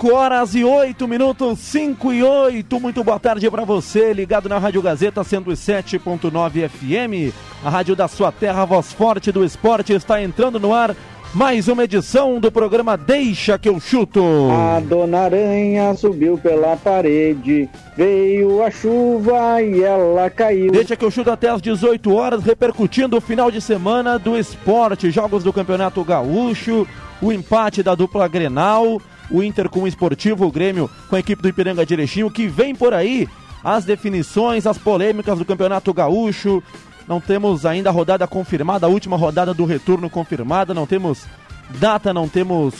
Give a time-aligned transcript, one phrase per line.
[0.00, 2.80] 5 horas e 8 minutos, 5 e 8.
[2.80, 7.34] Muito boa tarde para você, ligado na Rádio Gazeta 107.9 FM.
[7.62, 10.96] A rádio da sua terra, voz forte do esporte, está entrando no ar.
[11.34, 14.24] Mais uma edição do programa Deixa que eu chuto.
[14.50, 20.72] A dona Aranha subiu pela parede, veio a chuva e ela caiu.
[20.72, 25.10] Deixa que eu chuto até às 18 horas, repercutindo o final de semana do esporte,
[25.10, 26.88] jogos do Campeonato Gaúcho,
[27.20, 28.98] o empate da dupla Grenal
[29.30, 32.74] o Inter com o Esportivo, o Grêmio com a equipe do Ipiranga Erechim, que vem
[32.74, 33.28] por aí
[33.62, 36.62] as definições, as polêmicas do Campeonato Gaúcho.
[37.06, 41.26] Não temos ainda a rodada confirmada, a última rodada do retorno confirmada, não temos
[41.78, 42.74] data, não temos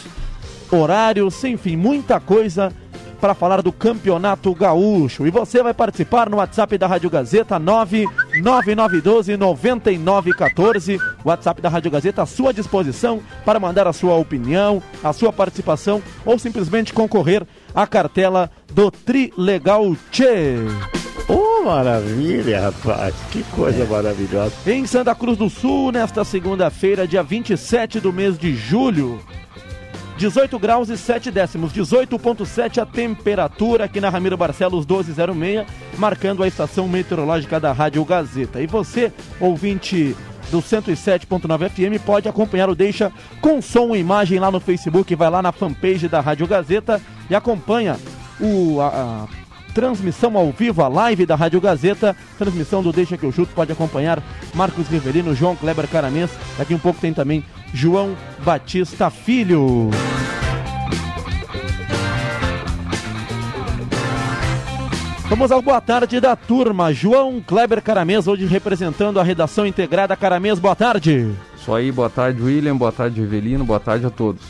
[0.71, 2.73] horários, enfim, muita coisa
[3.21, 5.27] para falar do Campeonato Gaúcho.
[5.27, 10.99] E você vai participar no WhatsApp da Rádio Gazeta 99912 9914.
[11.25, 16.03] WhatsApp da Rádio Gazeta à sua disposição para mandar a sua opinião, a sua participação
[16.25, 20.57] ou simplesmente concorrer à cartela do Trilegal Tchê.
[21.29, 23.15] Oh, maravilha, rapaz.
[23.31, 23.87] Que coisa é.
[23.87, 24.53] maravilhosa.
[24.67, 29.21] Em Santa Cruz do Sul, nesta segunda-feira, dia 27 do mês de julho,
[30.21, 35.67] 18 graus e 7 décimos, 18,7 a temperatura aqui na Ramiro Barcelos 1206,
[35.97, 38.61] marcando a estação meteorológica da Rádio Gazeta.
[38.61, 39.11] E você,
[39.41, 40.15] ouvinte
[40.51, 43.11] do 107.9 FM, pode acompanhar o Deixa
[43.41, 47.35] com som e imagem lá no Facebook, vai lá na fanpage da Rádio Gazeta e
[47.35, 47.97] acompanha
[48.39, 49.40] o, a, a
[49.75, 53.73] transmissão ao vivo, a live da Rádio Gazeta, transmissão do Deixa que eu chuto, pode
[53.73, 54.23] acompanhar
[54.55, 59.91] Marcos Riverino, João Kleber Caramês, daqui um pouco tem também João Batista Filho.
[65.31, 66.93] Vamos ao boa tarde da turma.
[66.93, 70.17] João Kleber Caramês, hoje representando a redação integrada.
[70.17, 71.31] Caramês, boa tarde.
[71.57, 74.43] Isso aí, boa tarde, William, boa tarde, Rivelino, boa tarde a todos.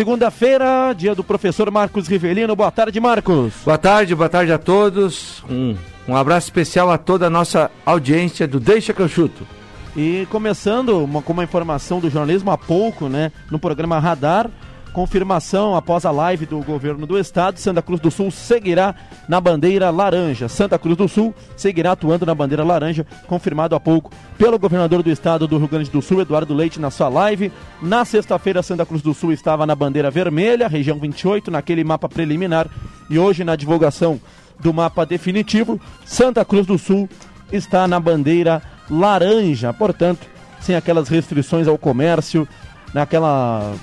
[0.00, 2.56] Segunda-feira, dia do professor Marcos Rivelino.
[2.56, 3.52] Boa tarde, Marcos.
[3.62, 5.44] Boa tarde, boa tarde a todos.
[5.46, 5.76] Um,
[6.08, 9.46] um abraço especial a toda a nossa audiência do Deixa que eu chuto.
[9.94, 14.48] E começando uma, com uma informação do jornalismo há pouco, né, no programa Radar,
[14.90, 18.94] confirmação após a live do governo do estado, Santa Cruz do Sul seguirá
[19.28, 20.48] na bandeira laranja.
[20.48, 25.10] Santa Cruz do Sul seguirá atuando na bandeira laranja, confirmado há pouco pelo governador do
[25.10, 27.52] estado do Rio Grande do Sul, Eduardo Leite, na sua live.
[27.80, 32.68] Na sexta-feira, Santa Cruz do Sul estava na bandeira vermelha, região 28, naquele mapa preliminar,
[33.08, 34.20] e hoje na divulgação
[34.58, 37.08] do mapa definitivo, Santa Cruz do Sul
[37.52, 40.26] está na bandeira laranja, portanto,
[40.60, 42.46] sem aquelas restrições ao comércio,
[42.92, 43.74] naquela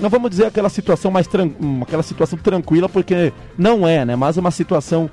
[0.00, 1.50] não vamos dizer aquela situação mais tran...
[1.82, 5.10] aquela situação tranquila porque não é, né, mas uma situação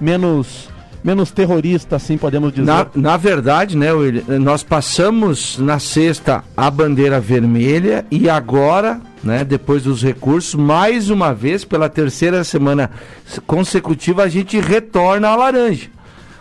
[0.00, 0.68] menos
[1.04, 2.64] menos terrorista, assim podemos dizer.
[2.64, 9.44] Na, na verdade, né, William, nós passamos na sexta a bandeira vermelha e agora, né,
[9.44, 12.90] depois dos recursos, mais uma vez, pela terceira semana
[13.46, 15.88] consecutiva, a gente retorna a laranja.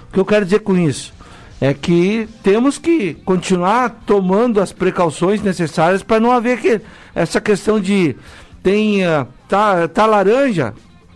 [0.10, 1.14] O que eu quero dizer com isso?
[1.60, 6.82] é que temos que continuar tomando as precauções necessárias para não haver que,
[7.16, 8.16] essa questão de
[8.62, 10.74] tem uh, tá, tá laranja,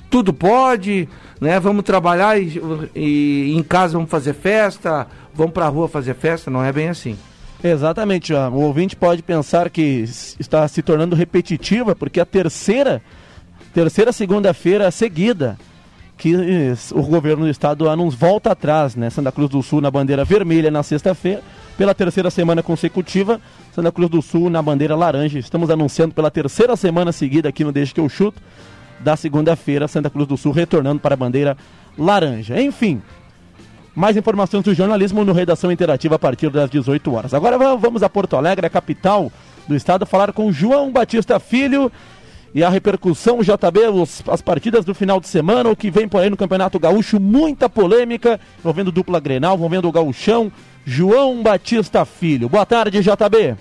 [0.10, 1.08] tudo pode,
[1.42, 1.60] né?
[1.60, 2.60] Vamos trabalhar e,
[2.96, 6.90] e em casa vamos fazer festa, vamos para a rua fazer festa, não é bem
[6.90, 7.18] assim.
[7.62, 10.06] Exatamente, o ouvinte pode pensar que
[10.40, 13.02] está se tornando repetitiva, porque a terceira,
[13.74, 15.58] terceira segunda-feira seguida
[16.20, 16.36] que
[16.94, 19.10] o governo do estado nos volta atrás, né?
[19.10, 21.42] Santa Cruz do Sul na bandeira vermelha na sexta-feira,
[21.78, 23.40] pela terceira semana consecutiva,
[23.74, 25.40] Santa Cruz do Sul na bandeira laranja.
[25.40, 28.42] Estamos anunciando pela terceira semana seguida aqui no Desde que eu chuto,
[29.00, 31.56] da segunda-feira, Santa Cruz do Sul retornando para a bandeira
[31.98, 32.62] laranja.
[32.62, 33.02] Enfim,
[33.96, 37.34] mais informações do jornalismo no Redação Interativa a partir das 18 horas.
[37.34, 39.32] Agora vamos a Porto Alegre, a capital
[39.70, 41.90] do estado, falar com João Batista Filho
[42.54, 46.22] e a repercussão, JB, os, as partidas do final de semana, o que vem por
[46.22, 50.52] aí no Campeonato Gaúcho, muita polêmica, envolvendo dupla Grenal, envolvendo o Gaúchão.
[50.86, 52.50] João Batista Filho.
[52.50, 53.56] Boa tarde, JB.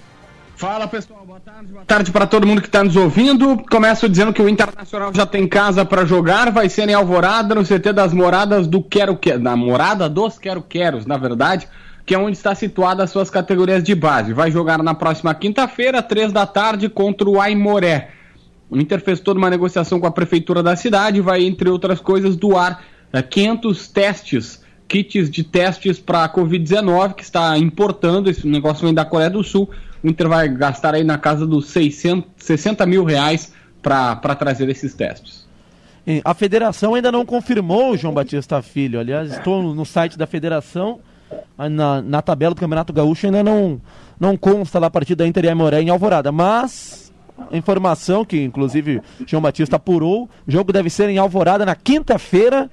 [0.57, 1.73] Fala pessoal, boa tarde.
[1.73, 3.63] Boa tarde para todo mundo que está nos ouvindo.
[3.71, 7.63] Começo dizendo que o Internacional já tem casa para jogar, vai ser em Alvorada, no
[7.63, 11.69] CT das Moradas do Quero Quero, na Morada dos Quero Queros, na verdade,
[12.05, 14.33] que é onde está situada as suas categorias de base.
[14.33, 18.11] Vai jogar na próxima quinta-feira, três da tarde, contra o Aimoré.
[18.71, 22.37] O Inter fez toda uma negociação com a prefeitura da cidade, vai, entre outras coisas,
[22.37, 22.85] doar
[23.31, 28.95] 500 eh, testes kits de testes para a Covid-19 que está importando, esse negócio vem
[28.95, 29.69] da Coreia do Sul.
[30.03, 34.95] O Inter vai gastar aí na casa dos 600, 60 mil reais para trazer esses
[34.95, 35.47] testes.
[36.25, 38.99] A federação ainda não confirmou, João Batista Filho.
[38.99, 41.01] Aliás, estou no site da federação,
[41.59, 43.79] na, na tabela do Campeonato Gaúcho ainda não,
[44.19, 46.33] não consta lá a partida da Inter e Aimoré em Alvorada.
[46.33, 47.08] Mas,
[47.53, 52.71] informação que inclusive João Batista apurou, o jogo deve ser em Alvorada na quinta-feira,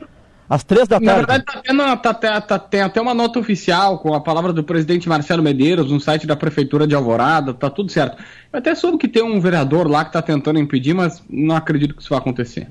[0.49, 1.05] às três da tarde.
[1.05, 4.53] Na verdade, tá tendo, tá, tá, tá, tem até uma nota oficial com a palavra
[4.53, 8.21] do presidente Marcelo Medeiros no site da Prefeitura de Alvorada, tá tudo certo.
[8.51, 11.95] Eu até soube que tem um vereador lá que tá tentando impedir, mas não acredito
[11.95, 12.67] que isso vai acontecer.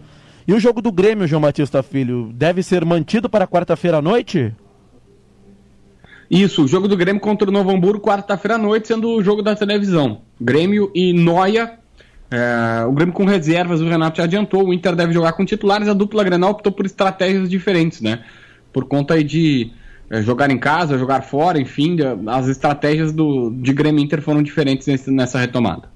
[0.47, 4.53] E o jogo do Grêmio, João Batista Filho, deve ser mantido para quarta-feira à noite?
[6.31, 9.43] Isso, o jogo do Grêmio contra o Novo Hamburgo, quarta-feira à noite, sendo o jogo
[9.43, 10.23] da televisão.
[10.41, 11.79] Grêmio e Noia
[12.35, 15.87] é, o Grêmio com reservas, o Renato já adiantou, o Inter deve jogar com titulares,
[15.87, 18.25] a dupla Grenal optou por estratégias diferentes, né?
[18.73, 19.71] Por conta de
[20.11, 21.97] é, jogar em casa, jogar fora, enfim,
[22.27, 25.89] as estratégias do, de Grêmio Inter foram diferentes nesse, nessa retomada.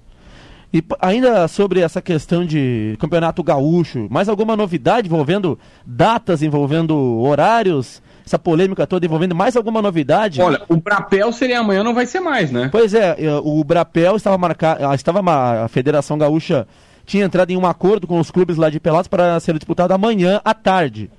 [0.72, 8.00] E ainda sobre essa questão de campeonato gaúcho, mais alguma novidade envolvendo datas, envolvendo horários?
[8.28, 10.40] Essa polêmica toda envolvendo mais alguma novidade.
[10.40, 12.68] Olha, o Brapel seria amanhã, não vai ser mais, né?
[12.70, 15.20] Pois é, o Brapel estava marcado, ah, estava
[15.64, 16.66] a Federação Gaúcha
[17.08, 20.42] tinha entrado em um acordo com os clubes lá de Pelotas para ser disputado amanhã
[20.44, 21.10] à tarde.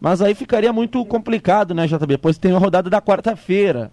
[0.00, 2.16] Mas aí ficaria muito complicado, né, JB?
[2.16, 3.90] Pois tem a rodada da quarta-feira.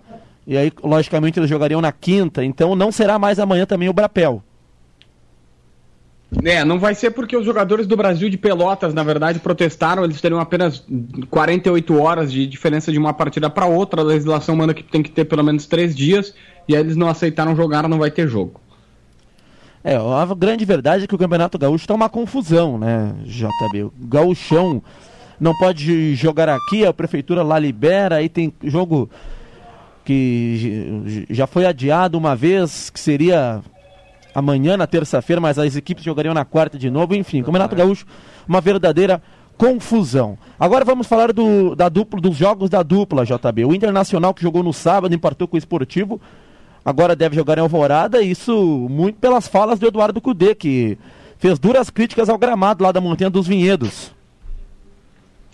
[0.47, 2.45] E aí, logicamente, eles jogariam na quinta.
[2.45, 4.41] Então não será mais amanhã também o Brapel.
[6.43, 10.03] É, não vai ser porque os jogadores do Brasil de Pelotas, na verdade, protestaram.
[10.03, 10.83] Eles teriam apenas
[11.29, 14.01] 48 horas de diferença de uma partida para outra.
[14.01, 16.33] A legislação manda que tem que ter pelo menos três dias.
[16.67, 18.59] E aí eles não aceitaram jogar, não vai ter jogo.
[19.83, 23.83] É, a grande verdade é que o Campeonato Gaúcho está uma confusão, né, JB?
[23.83, 24.83] O Gaúchão
[25.39, 29.09] não pode jogar aqui, a prefeitura lá libera, aí tem jogo
[30.03, 33.61] que já foi adiado uma vez, que seria
[34.37, 37.15] amanhã, na terça-feira, mas as equipes jogariam na quarta de novo.
[37.15, 38.05] Enfim, Campeonato Gaúcho,
[38.47, 39.19] uma verdadeira
[39.57, 40.37] confusão.
[40.59, 43.65] Agora vamos falar do, da dupla, dos jogos da dupla, JB.
[43.65, 46.21] O Internacional que jogou no sábado, empatou com o Esportivo,
[46.85, 50.99] agora deve jogar em Alvorada, isso muito pelas falas do Eduardo Cudê, que
[51.39, 54.13] fez duras críticas ao gramado lá da Montanha dos Vinhedos.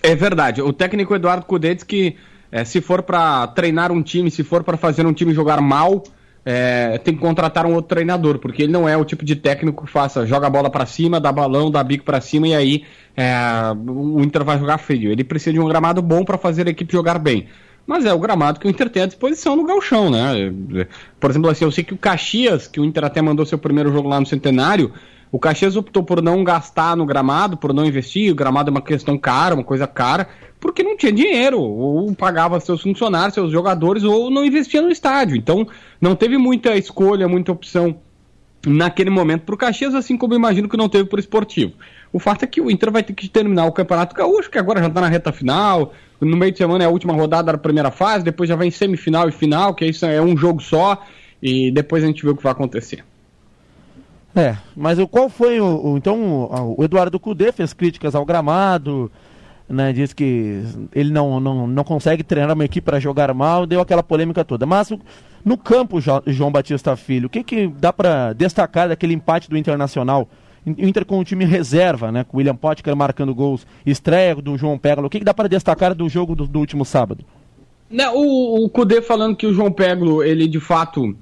[0.01, 0.61] É verdade.
[0.61, 2.17] O técnico Eduardo Cudê diz que
[2.51, 6.03] é, se for para treinar um time, se for para fazer um time jogar mal,
[6.45, 9.85] é, tem que contratar um outro treinador, porque ele não é o tipo de técnico
[9.85, 12.83] que faça, joga a bola para cima, dá balão, dá bico para cima e aí
[13.15, 13.33] é,
[13.87, 15.11] o Inter vai jogar feio.
[15.11, 17.47] Ele precisa de um gramado bom para fazer a equipe jogar bem.
[17.85, 20.53] Mas é o gramado que o Inter tem à disposição no galchão, né?
[21.19, 23.91] Por exemplo, assim, eu sei que o Caxias, que o Inter até mandou seu primeiro
[23.91, 24.93] jogo lá no Centenário,
[25.33, 28.83] o Caxias optou por não gastar no gramado, por não investir, o gramado é uma
[28.83, 34.03] questão cara, uma coisa cara, porque não tinha dinheiro, ou pagava seus funcionários, seus jogadores,
[34.03, 35.35] ou não investia no estádio.
[35.35, 35.67] Então,
[35.99, 37.97] não teve muita escolha, muita opção
[38.63, 41.73] naquele momento para o Caxias, assim como imagino que não teve para o esportivo.
[42.13, 44.81] O fato é que o Inter vai ter que terminar o Campeonato Gaúcho, que agora
[44.81, 45.95] já está na reta final.
[46.21, 49.27] No meio de semana é a última rodada da primeira fase, depois já vem semifinal
[49.27, 51.03] e final, que isso é um jogo só,
[51.41, 53.03] e depois a gente vê o que vai acontecer.
[54.35, 55.91] É, mas qual foi o.
[55.91, 59.11] o então, o, o Eduardo Cudê fez críticas ao gramado,
[59.69, 60.63] né, diz que
[60.93, 64.65] ele não, não, não consegue treinar uma equipe para jogar mal, deu aquela polêmica toda.
[64.65, 64.91] Mas
[65.45, 70.27] no campo, João Batista Filho, o que, que dá para destacar daquele empate do Internacional?
[70.65, 74.57] O Inter com o time reserva, né, com o William Potker marcando gols, estreia do
[74.57, 75.07] João Peglo.
[75.07, 77.25] O que, que dá para destacar do jogo do, do último sábado?
[77.89, 81.15] Não, o, o Cudê falando que o João Peglo, ele de fato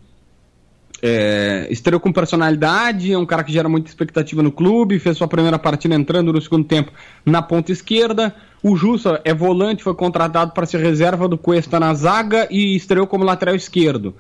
[1.01, 5.27] é, estreou com personalidade, é um cara que gera muita expectativa no clube, fez sua
[5.27, 6.91] primeira partida entrando no segundo tempo
[7.25, 8.36] na ponta esquerda.
[8.62, 13.08] O Jussa é volante, foi contratado para ser reserva do Cuesta na zaga e estreou
[13.08, 14.13] como lateral esquerdo.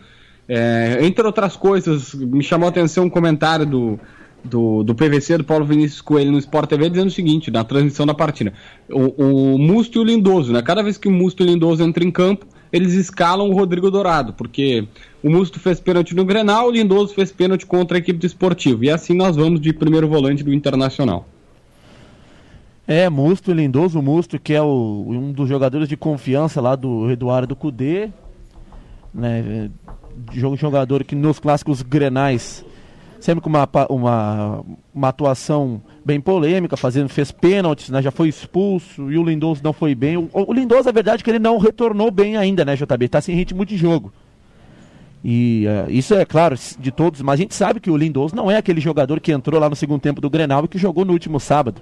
[0.47, 3.99] É, entre outras coisas, me chamou a atenção um comentário do,
[4.43, 8.07] do, do PVC, do Paulo Vinícius Coelho no Sport TV, dizendo o seguinte, na transmissão
[8.07, 8.53] da partida.
[8.89, 10.63] O, o Musto e o Lindoso, né?
[10.63, 13.91] Cada vez que o Musto e o Lindoso entram em campo, eles escalam o Rodrigo
[13.91, 14.87] Dourado, porque
[15.23, 18.83] o Musto fez pênalti no Grenal, o Lindoso fez pênalti contra a equipe do Esportivo.
[18.83, 21.27] E assim nós vamos de primeiro volante do Internacional.
[22.87, 27.55] É, Musto, Lindoso Musto, que é o, um dos jogadores de confiança lá do Eduardo
[27.55, 28.09] Cudê.
[29.13, 29.69] né?
[30.33, 32.65] Jogador que nos clássicos grenais
[33.21, 39.11] sempre com uma, uma, uma atuação bem polêmica, fazendo, fez pênaltis, né, já foi expulso,
[39.11, 40.17] e o Lindoso não foi bem.
[40.17, 43.05] O, o Lindoso, a verdade é que ele não retornou bem ainda, né, JB?
[43.05, 44.11] Está sem ritmo de jogo.
[45.23, 48.49] E uh, isso é claro de todos, mas a gente sabe que o Lindoso não
[48.49, 51.13] é aquele jogador que entrou lá no segundo tempo do Grenal e que jogou no
[51.13, 51.81] último sábado.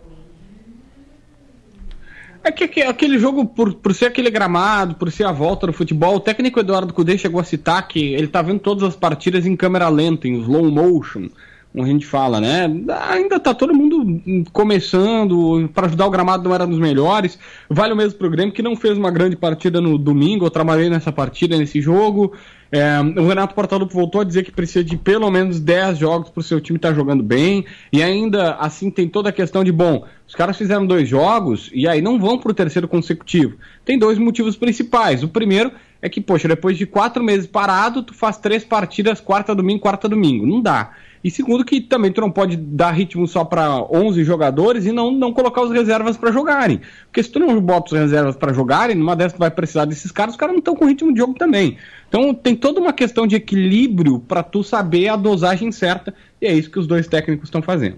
[2.44, 5.74] É que, que, aquele jogo, por, por ser aquele gramado, por ser a volta do
[5.74, 9.46] futebol, o técnico Eduardo Cudê chegou a citar que ele tá vendo todas as partidas
[9.46, 11.30] em câmera lenta, em slow motion,
[11.72, 12.66] como a gente fala, né?
[13.10, 17.38] Ainda tá todo mundo começando, para ajudar o gramado não era dos melhores.
[17.70, 20.90] Vale o mesmo pro Grêmio, que não fez uma grande partida no domingo, eu trabalhei
[20.90, 22.34] nessa partida, nesse jogo.
[22.72, 26.40] É, o Renato Portaluppi voltou a dizer que precisa de pelo menos 10 jogos para
[26.40, 27.66] o seu time estar tá jogando bem.
[27.94, 31.88] E ainda assim tem toda a questão de, bom, os caras fizeram dois jogos e
[31.88, 33.58] aí não vão para o terceiro consecutivo.
[33.86, 35.24] Tem dois motivos principais.
[35.24, 35.72] O primeiro
[36.02, 40.08] é que, poxa, depois de quatro meses parado, tu faz três partidas, quarta domingo, quarta
[40.08, 40.46] domingo.
[40.46, 40.92] Não dá.
[41.24, 45.12] E segundo que também tu não pode dar ritmo só para 11 jogadores e não,
[45.12, 46.80] não colocar os reservas para jogarem.
[47.06, 50.12] Porque se tu não bota os reservas para jogarem, numa dessas tu vai precisar desses
[50.12, 51.78] caras, os caras não estão com ritmo de jogo também.
[52.08, 56.54] Então tem toda uma questão de equilíbrio para tu saber a dosagem certa, e é
[56.54, 57.98] isso que os dois técnicos estão fazendo.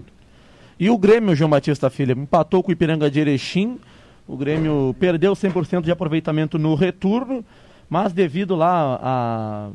[0.78, 3.78] E o Grêmio, João Batista Filho, empatou com o Ipiranga de Erechim.
[4.26, 7.44] O Grêmio perdeu 100% de aproveitamento no retorno,
[7.88, 9.70] mas devido lá a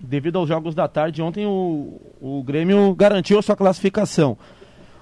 [0.00, 4.36] devido aos jogos da tarde, ontem o, o Grêmio garantiu a sua classificação.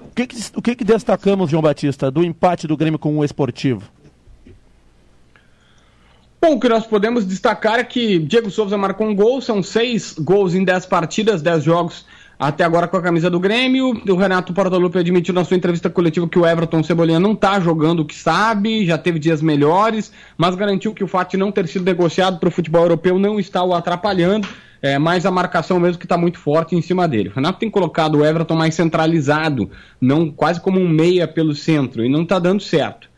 [0.01, 3.25] O que, que o que, que destacamos, João Batista, do empate do Grêmio com o
[3.25, 3.83] Esportivo?
[6.41, 10.15] Bom, o que nós podemos destacar é que Diego Souza marcou um gol, são seis
[10.19, 12.07] gols em dez partidas, dez jogos
[12.39, 14.01] até agora com a camisa do Grêmio.
[14.09, 18.01] O Renato Portaluppi admitiu na sua entrevista coletiva que o Everton Cebolinha não está jogando
[18.01, 21.67] o que sabe, já teve dias melhores, mas garantiu que o fato de não ter
[21.69, 24.47] sido negociado para o futebol europeu não está o atrapalhando
[24.83, 27.29] é, mas a marcação mesmo que está muito forte em cima dele.
[27.29, 32.05] O Renato tem colocado o Everton mais centralizado, não quase como um meia pelo centro,
[32.05, 33.09] e não está dando certo.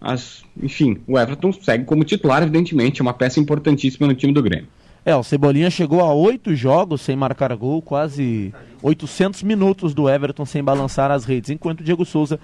[0.00, 4.42] Mas, enfim, o Everton segue como titular, evidentemente, é uma peça importantíssima no time do
[4.42, 4.68] Grêmio.
[5.04, 10.46] É, o Cebolinha chegou a oito jogos sem marcar gol, quase 800 minutos do Everton
[10.46, 12.40] sem balançar as redes, enquanto o Diego Souza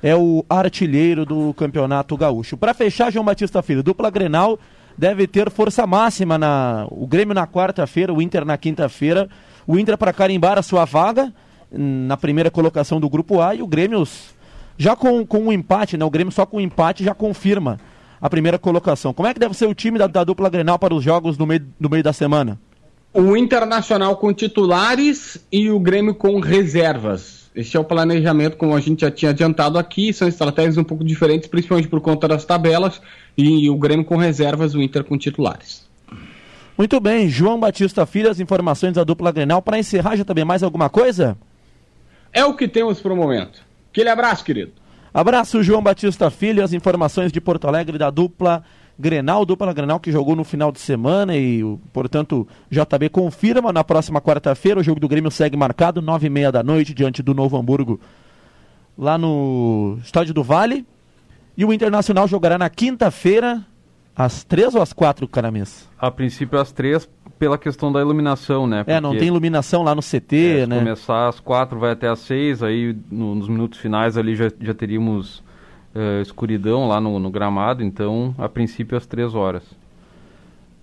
[0.00, 2.56] é o artilheiro do Campeonato Gaúcho.
[2.56, 4.58] Para fechar, João Batista Filho, dupla Grenal
[4.96, 9.28] deve ter força máxima na o Grêmio na quarta-feira, o Inter na quinta-feira.
[9.66, 11.32] O Inter para carimbar a sua vaga
[11.72, 14.06] na primeira colocação do grupo A e o Grêmio
[14.76, 16.04] já com, com um empate, né?
[16.04, 17.78] O Grêmio só com um empate já confirma
[18.24, 19.12] a primeira colocação.
[19.12, 21.44] Como é que deve ser o time da, da dupla Grenal para os jogos no
[21.44, 22.58] meio, no meio da semana?
[23.12, 27.50] O Internacional com titulares e o Grêmio com reservas.
[27.54, 31.04] Esse é o planejamento, como a gente já tinha adiantado aqui, são estratégias um pouco
[31.04, 32.98] diferentes, principalmente por conta das tabelas,
[33.36, 35.86] e o Grêmio com reservas, o Inter com titulares.
[36.78, 39.60] Muito bem, João Batista Filho, as informações da dupla Grenal.
[39.60, 41.36] Para encerrar, já também mais alguma coisa?
[42.32, 43.60] É o que temos para o momento.
[43.92, 44.72] Aquele abraço, querido.
[45.14, 48.64] Abraço, João Batista Filho, as informações de Porto Alegre da dupla
[48.98, 54.20] Grenal, dupla Grenal que jogou no final de semana e, portanto, JB confirma na próxima
[54.20, 54.80] quarta-feira.
[54.80, 58.00] O jogo do Grêmio segue marcado, nove e meia da noite, diante do Novo Hamburgo,
[58.98, 60.84] lá no Estádio do Vale.
[61.56, 63.64] E o Internacional jogará na quinta-feira,
[64.16, 65.88] às três ou às quatro, Caramês?
[65.96, 68.78] A princípio às três, pela questão da iluminação, né?
[68.78, 70.78] Porque, é, não tem iluminação lá no CT, é, né?
[70.78, 74.74] começar às quatro, vai até às seis, aí no, nos minutos finais ali já, já
[74.74, 75.38] teríamos
[75.94, 79.62] uh, escuridão lá no, no, gramado, então a princípio às três horas.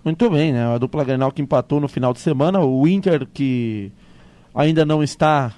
[0.04, 0.74] Muito bem, né?
[0.74, 3.92] A dupla Grenal que empatou no final de semana, o Inter que
[4.54, 5.54] ainda não está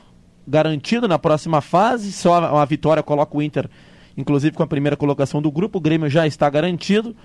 [0.46, 3.70] garantido na próxima fase, só a, a vitória coloca o Inter,
[4.18, 7.16] inclusive com a primeira colocação do grupo, o Grêmio já está garantido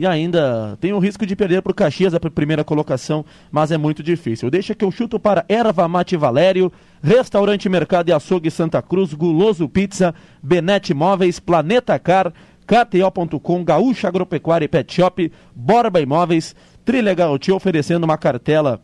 [0.00, 3.76] e ainda tem o risco de perder para o Caxias a primeira colocação, mas é
[3.76, 4.50] muito difícil.
[4.50, 9.68] Deixa que eu chuto para Erva Mate Valério, Restaurante Mercado e Açougue Santa Cruz, Guloso
[9.68, 12.32] Pizza, Benete Móveis, Planeta Car,
[12.66, 18.80] KTO.com, Gaúcha Agropecuária e Pet Shop, Borba Imóveis, Trilegal T oferecendo uma cartela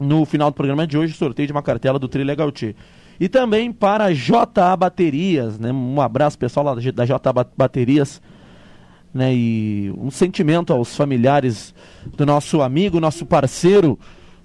[0.00, 2.74] no final do programa de hoje, sorteio de uma cartela do Trilegal T.
[3.20, 5.70] E também para JA Baterias, né?
[5.70, 7.20] Um abraço pessoal lá da JA
[7.56, 8.20] Baterias
[9.16, 11.74] né, e um sentimento aos familiares
[12.16, 13.98] do nosso amigo, nosso parceiro,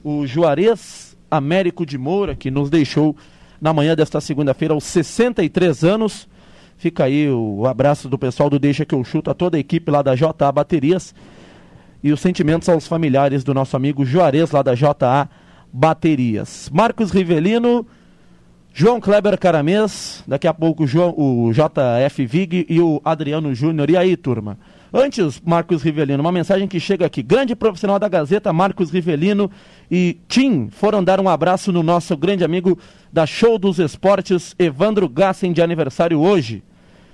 [0.03, 3.15] o Juarez Américo de Moura, que nos deixou
[3.59, 6.27] na manhã desta segunda-feira aos 63 anos.
[6.77, 9.91] Fica aí o abraço do pessoal do Deixa que eu chuto a toda a equipe
[9.91, 11.13] lá da JA Baterias
[12.01, 15.29] e os sentimentos aos familiares do nosso amigo Juarez lá da JA
[15.71, 16.71] Baterias.
[16.73, 17.85] Marcos Rivelino,
[18.73, 23.89] João Kleber Caramês, daqui a pouco João, o JF Vig e o Adriano Júnior.
[23.89, 24.57] E aí, turma?
[24.93, 27.21] Antes, Marcos Rivelino, uma mensagem que chega aqui.
[27.21, 29.51] Grande profissional da Gazeta, Marcos Rivelino
[29.89, 32.79] e Tim foram dar um abraço no nosso grande amigo
[33.11, 36.63] da Show dos Esportes, Evandro Gassen, de aniversário hoje.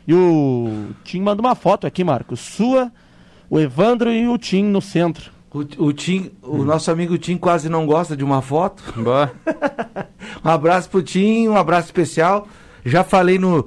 [0.08, 2.40] E o Tim manda uma foto aqui, Marcos.
[2.40, 2.92] Sua,
[3.50, 5.37] o Evandro e o Tim no centro.
[5.54, 8.84] O, o, Tim, o nosso amigo Tim quase não gosta de uma foto.
[8.98, 9.30] Bah.
[10.44, 12.48] um abraço pro Tim, um abraço especial.
[12.86, 13.66] Já falei no,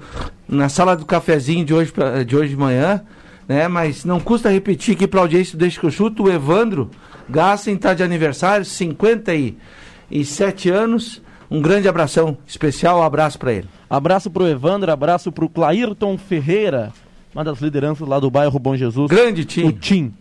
[0.49, 3.03] na sala do cafezinho de hoje, pra- de hoje de manhã,
[3.49, 3.67] né?
[3.69, 6.91] Mas não custa repetir aqui pra audiência do Deixa que eu chuto, o Evandro
[7.29, 11.23] Gassen tá de aniversário, 57 anos.
[11.51, 13.69] Um grande abração especial, um abraço pra ele.
[13.89, 16.93] Abraço pro Evandro, abraço pro Clairton Ferreira,
[17.35, 19.11] uma das lideranças lá do bairro Bom Jesus.
[19.11, 20.15] Grande O Tim.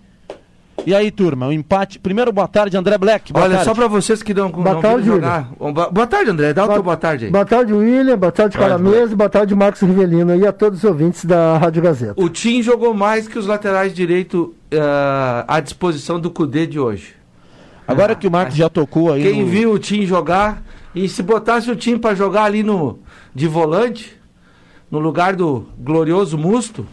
[0.89, 2.00] E aí, turma, o empate.
[2.00, 3.31] Primeiro, boa tarde, André Black.
[3.31, 3.65] Boa Olha, tarde.
[3.65, 5.51] só pra vocês que não, Boa não tarde, viram jogar.
[5.60, 6.51] Boa, boa tarde, André.
[6.51, 7.31] Dá o teu boa tarde aí.
[7.31, 8.17] Boa tarde, William.
[8.17, 9.13] Boa tarde, Boa Caramês.
[9.13, 12.15] Boa tarde, Marcos Rivelino e a todos os ouvintes da Rádio Gazeta.
[12.19, 17.13] O Tim jogou mais que os laterais direito ah, à disposição do Cudê de hoje.
[17.88, 19.22] Agora que o Marcos já tocou aí.
[19.22, 20.63] Quem no- viu o Tim jogar,
[20.96, 22.98] e se botasse o Tim pra jogar ali no
[23.36, 24.19] de volante,
[24.89, 26.84] no lugar do glorioso Musto,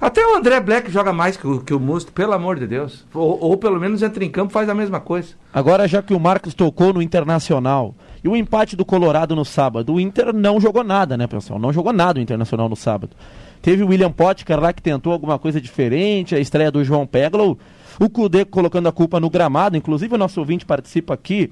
[0.00, 3.06] até o André Black joga mais que o, que o Musto, pelo amor de Deus.
[3.14, 5.34] Ou, ou pelo menos entra em campo faz a mesma coisa.
[5.52, 9.94] Agora, já que o Marcos tocou no Internacional e o empate do Colorado no sábado,
[9.94, 11.58] o Inter não jogou nada, né, pessoal?
[11.58, 13.16] Não jogou nada o Internacional no sábado.
[13.62, 17.58] Teve o William Potker lá que tentou alguma coisa diferente, a estreia do João Peglow,
[17.98, 21.50] o Cudê colocando a culpa no gramado, inclusive o nosso ouvinte participa aqui,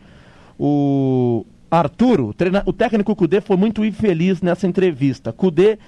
[0.58, 5.32] o Arturo, o o técnico Cudê foi muito infeliz nessa entrevista.
[5.32, 5.78] Cudê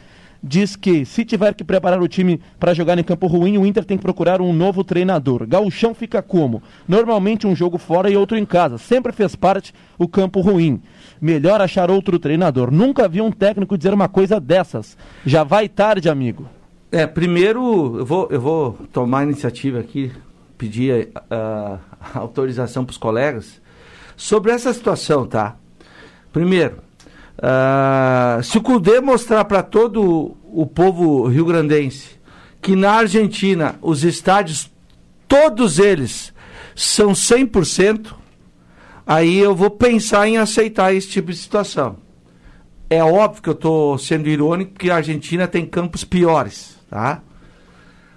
[0.47, 3.85] diz que se tiver que preparar o time para jogar em campo ruim, o Inter
[3.85, 5.47] tem que procurar um novo treinador.
[5.47, 6.63] Gauchão fica como?
[6.87, 8.79] Normalmente um jogo fora e outro em casa.
[8.79, 10.81] Sempre fez parte o campo ruim.
[11.21, 12.71] Melhor achar outro treinador.
[12.71, 14.97] Nunca vi um técnico dizer uma coisa dessas.
[15.25, 16.49] Já vai tarde, amigo.
[16.93, 20.13] É, primeiro eu vou, eu vou tomar a iniciativa aqui,
[20.57, 21.79] pedir ah,
[22.15, 23.61] autorização para os colegas
[24.17, 25.57] sobre essa situação, tá?
[26.33, 26.86] Primeiro,
[27.43, 32.17] ah, se o Cudê mostrar para todo o povo rio-grandense
[32.63, 34.73] que na Argentina os estádios,
[35.29, 36.33] todos eles,
[36.75, 38.13] são 100%,
[39.07, 41.99] aí eu vou pensar em aceitar esse tipo de situação.
[42.91, 47.23] É óbvio que eu estou sendo irônico, porque a Argentina tem campos piores, tá?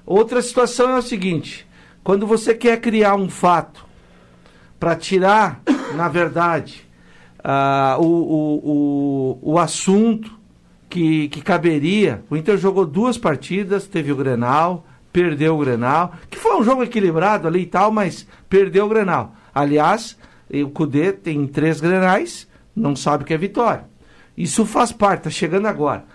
[0.05, 1.67] Outra situação é o seguinte:
[2.03, 3.85] quando você quer criar um fato
[4.79, 5.61] para tirar,
[5.95, 6.88] na verdade,
[7.43, 10.31] ah, o, o, o, o assunto
[10.89, 16.37] que, que caberia, o Inter jogou duas partidas, teve o Grenal, perdeu o Grenal, que
[16.37, 19.33] foi um jogo equilibrado ali e tal, mas perdeu o Grenal.
[19.53, 20.17] Aliás,
[20.51, 23.85] o Cudê tem três Grenais, não sabe o que é vitória.
[24.37, 26.05] Isso faz parte, tá chegando agora.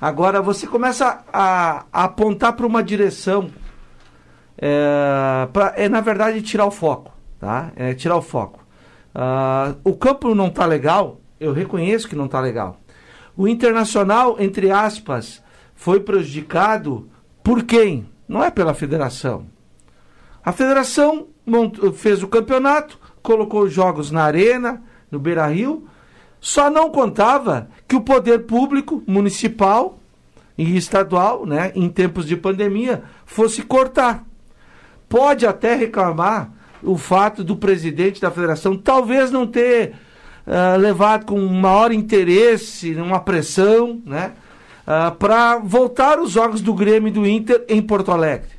[0.00, 3.50] Agora você começa a, a apontar para uma direção.
[4.58, 7.12] É, pra- é, na verdade, tirar o foco.
[7.38, 7.72] Tá?
[7.74, 8.61] É tirar o foco.
[9.14, 12.78] Ah, o campo não tá legal, eu reconheço que não tá legal.
[13.36, 15.42] O Internacional, entre aspas,
[15.74, 17.08] foi prejudicado
[17.42, 18.08] por quem?
[18.28, 19.46] Não é pela federação.
[20.44, 21.28] A federação
[21.94, 25.86] fez o campeonato, colocou os jogos na arena, no Beira Rio,
[26.40, 29.98] só não contava que o poder público, municipal
[30.58, 34.24] e estadual, né, em tempos de pandemia, fosse cortar.
[35.08, 39.94] Pode até reclamar o fato do presidente da federação talvez não ter
[40.46, 44.32] ah, levado com maior interesse, uma pressão, né,
[45.18, 48.50] para voltar os jogos do Grêmio e do Inter em Porto Alegre.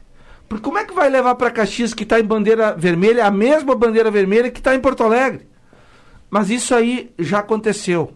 [0.48, 3.76] Porque como é que vai levar para Caxias que está em bandeira vermelha, a mesma
[3.76, 5.48] bandeira vermelha que está em Porto Alegre?
[6.30, 8.14] Mas isso aí já aconteceu.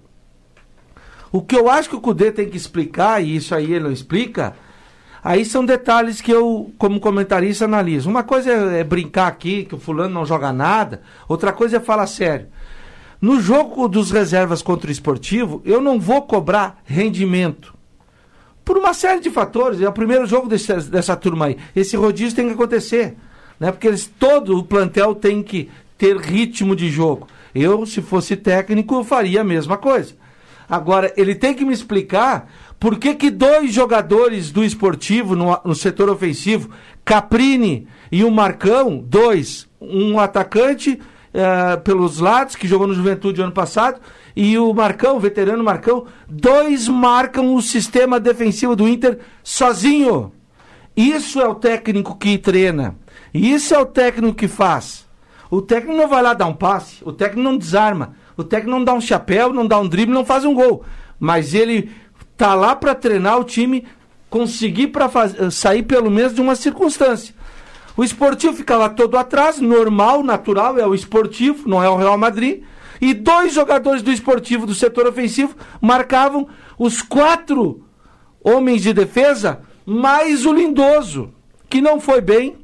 [1.31, 3.91] O que eu acho que o Cudê tem que explicar, e isso aí ele não
[3.91, 4.55] explica,
[5.23, 8.09] aí são detalhes que eu, como comentarista, analiso.
[8.09, 11.79] Uma coisa é, é brincar aqui, que o fulano não joga nada, outra coisa é
[11.79, 12.47] falar sério.
[13.19, 17.73] No jogo dos reservas contra o esportivo, eu não vou cobrar rendimento.
[18.63, 19.81] Por uma série de fatores.
[19.81, 21.57] É o primeiro jogo desse- dessa turma aí.
[21.75, 23.15] Esse rodízio tem que acontecer.
[23.59, 23.71] Né?
[23.71, 27.27] Porque eles, todo o plantel tem que ter ritmo de jogo.
[27.55, 30.13] Eu, se fosse técnico, faria a mesma coisa.
[30.69, 35.75] Agora, ele tem que me explicar por que, que dois jogadores do esportivo no, no
[35.75, 36.69] setor ofensivo,
[37.03, 40.99] Caprini e o Marcão, dois, um atacante
[41.33, 43.99] eh, pelos lados, que jogou no Juventude ano passado,
[44.35, 50.31] e o Marcão, o veterano Marcão, dois marcam o sistema defensivo do Inter sozinho.
[50.95, 52.95] Isso é o técnico que treina.
[53.33, 55.07] Isso é o técnico que faz.
[55.49, 58.83] O técnico não vai lá dar um passe, o técnico não desarma, o técnico não
[58.83, 60.83] dá um chapéu, não dá um drible, não faz um gol.
[61.19, 61.91] Mas ele
[62.37, 63.85] tá lá para treinar o time
[64.29, 65.09] conseguir para
[65.49, 67.33] sair pelo menos de uma circunstância.
[67.95, 72.17] O esportivo fica lá todo atrás, normal, natural, é o esportivo, não é o Real
[72.17, 72.61] Madrid.
[73.01, 76.47] E dois jogadores do esportivo do setor ofensivo marcavam
[76.77, 77.83] os quatro
[78.43, 81.33] homens de defesa, mais o Lindoso,
[81.69, 82.55] que não foi bem,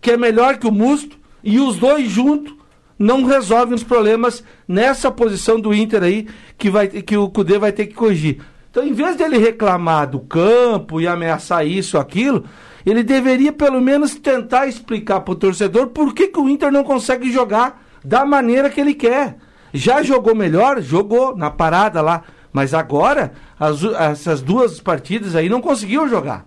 [0.00, 2.54] que é melhor que o Musto, e os dois juntos
[2.98, 7.72] não resolvem os problemas nessa posição do Inter aí, que, vai, que o Cudê vai
[7.72, 8.40] ter que corrigir.
[8.70, 12.44] Então, em vez dele reclamar do campo e ameaçar isso aquilo,
[12.86, 16.84] ele deveria pelo menos tentar explicar para o torcedor por que, que o Inter não
[16.84, 19.36] consegue jogar da maneira que ele quer.
[19.72, 20.80] Já jogou melhor?
[20.80, 22.22] Jogou na parada lá.
[22.52, 26.46] Mas agora, as, essas duas partidas aí não conseguiu jogar.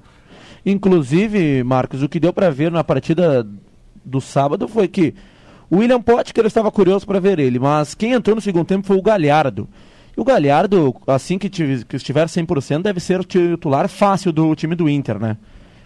[0.66, 3.46] Inclusive, Marcos, o que deu para ver na partida
[4.04, 5.14] do sábado foi que
[5.70, 8.98] o William Potker estava curioso para ver ele, mas quem entrou no segundo tempo foi
[8.98, 9.68] o Galhardo.
[10.16, 14.76] E o Galhardo, assim que, que estiver 100%, deve ser o titular fácil do time
[14.76, 15.38] do Inter, né?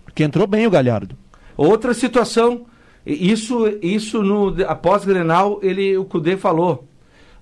[0.03, 1.17] Porque entrou bem o Galhardo.
[1.55, 2.65] Outra situação,
[3.05, 6.87] isso, isso no após Grenal, ele, o Cudê falou.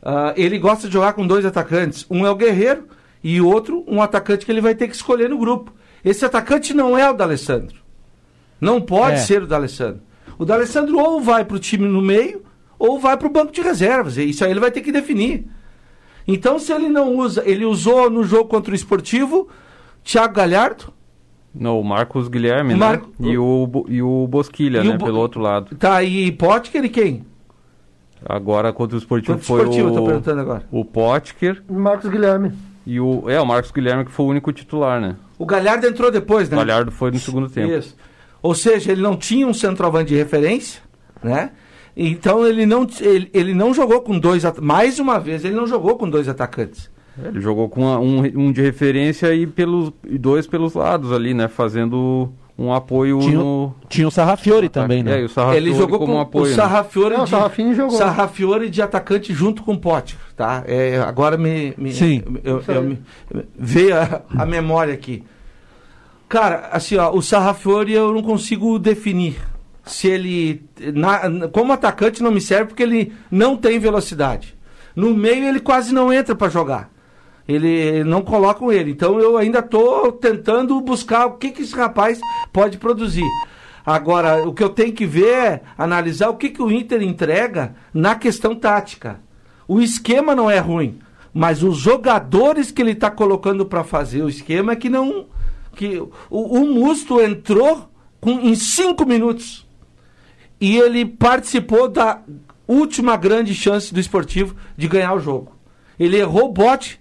[0.02, 2.06] Uh, ele gosta de jogar com dois atacantes.
[2.10, 2.88] Um é o Guerreiro
[3.24, 5.74] e o outro um atacante que ele vai ter que escolher no grupo.
[6.04, 7.78] Esse atacante não é o D'Alessandro.
[8.62, 9.18] Não pode é.
[9.18, 10.02] ser o D'Alessandro.
[10.38, 12.44] O D'Alessandro ou vai para o time no meio
[12.78, 14.18] ou vai para o banco de reservas.
[14.18, 15.48] Isso aí ele vai ter que definir.
[16.28, 19.48] Então, se ele não usa, ele usou no jogo contra o Esportivo,
[20.04, 20.94] Thiago Galhardo.
[21.54, 23.02] Não, o Marcos Guilherme, né?
[23.20, 24.96] E o, e o Bosquilha, e né?
[24.96, 25.06] O Bo...
[25.06, 25.76] Pelo outro lado.
[25.76, 27.26] Tá, e Potker e quem?
[28.28, 29.94] Agora contra o Esportivo contra foi esportivo, o...
[29.94, 30.64] tô perguntando agora.
[30.72, 31.64] O Potker.
[31.70, 32.52] Marcos Guilherme.
[32.86, 33.30] E o...
[33.30, 35.16] É, o Marcos Guilherme que foi o único titular, né?
[35.38, 36.58] O Galhardo entrou depois, né?
[36.58, 37.72] O Galhardo foi no segundo tempo.
[37.72, 37.96] Isso.
[38.42, 40.82] Ou seja, ele não tinha um centroavante de referência,
[41.24, 41.52] né?
[41.96, 44.44] Então ele não, ele, ele não jogou com dois.
[44.62, 46.90] Mais uma vez, ele não jogou com dois atacantes.
[47.24, 51.34] Ele jogou com uma, um, um de referência e pelos e dois pelos lados ali,
[51.34, 51.48] né?
[51.48, 53.76] Fazendo um apoio tinha, no.
[53.88, 55.22] Tinha o Sarrafiore também, né?
[55.22, 56.52] É, o ele jogou como com apoio.
[56.52, 56.56] O?
[56.56, 57.24] Sarrafiore, né?
[57.24, 57.98] de, jogou.
[57.98, 60.64] Sarrafiore de atacante junto com o Pote, tá?
[60.66, 62.22] É, agora me, me Sim.
[62.44, 63.00] Eu, eu, me,
[63.58, 65.24] veio a, a, memória aqui.
[66.28, 69.38] Cara, assim, ó, o Sarrafiore eu não consigo definir
[69.86, 74.56] se ele na, como atacante não me serve porque ele não tem velocidade.
[74.96, 76.90] No meio ele quase não entra para jogar.
[77.48, 78.92] Ele não colocam ele.
[78.92, 82.20] Então eu ainda estou tentando buscar o que, que esse rapaz
[82.52, 83.26] pode produzir.
[83.86, 87.76] Agora, o que eu tenho que ver é analisar o que, que o Inter entrega
[87.94, 89.20] na questão tática.
[89.68, 90.98] O esquema não é ruim,
[91.32, 95.28] mas os jogadores que ele está colocando para fazer o esquema é que não.
[95.76, 96.10] que O,
[96.62, 97.88] o Musto entrou
[98.20, 99.65] com, em cinco minutos
[100.68, 102.20] e ele participou da
[102.68, 105.52] última grande chance do esportivo de ganhar o jogo.
[106.00, 107.00] Ele errou o bote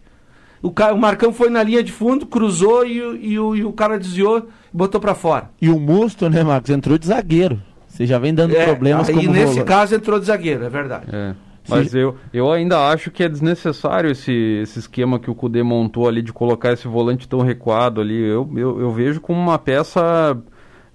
[0.65, 3.71] o, cara, o Marcão foi na linha de fundo, cruzou e, e, o, e o
[3.71, 5.51] cara desviou e botou para fora.
[5.61, 7.61] E o Musto, né, Marcos, entrou de zagueiro.
[7.87, 11.05] Você já vem dando é, problemas aí, como nesse caso entrou de zagueiro, é verdade.
[11.13, 11.35] É.
[11.69, 16.09] Mas eu, eu ainda acho que é desnecessário esse, esse esquema que o Cudê montou
[16.09, 18.19] ali de colocar esse volante tão recuado ali.
[18.19, 20.35] Eu, eu, eu vejo como uma peça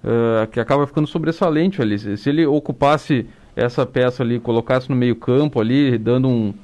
[0.04, 1.98] uh, que acaba ficando sobressalente ali.
[1.98, 6.54] Se, se ele ocupasse essa peça ali, colocasse no meio campo ali, dando um,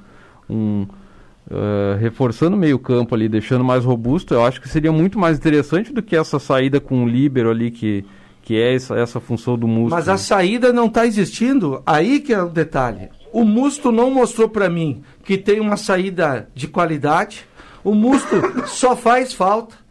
[0.49, 0.87] um
[1.51, 5.39] uh, reforçando o meio campo ali, deixando mais robusto, eu acho que seria muito mais
[5.39, 8.05] interessante do que essa saída com o líbero ali, que,
[8.43, 9.95] que é essa, essa função do Musto.
[9.95, 13.09] Mas a saída não está existindo, aí que é o detalhe.
[13.33, 17.47] O Musto não mostrou para mim que tem uma saída de qualidade,
[17.85, 19.86] o Musto só faz falta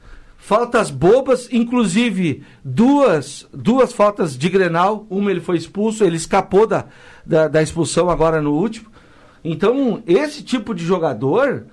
[0.45, 6.86] faltas bobas, inclusive duas, duas faltas de Grenal, uma ele foi expulso, ele escapou da,
[7.25, 8.86] da, da, expulsão agora no último.
[9.43, 11.65] Então, esse tipo de jogador,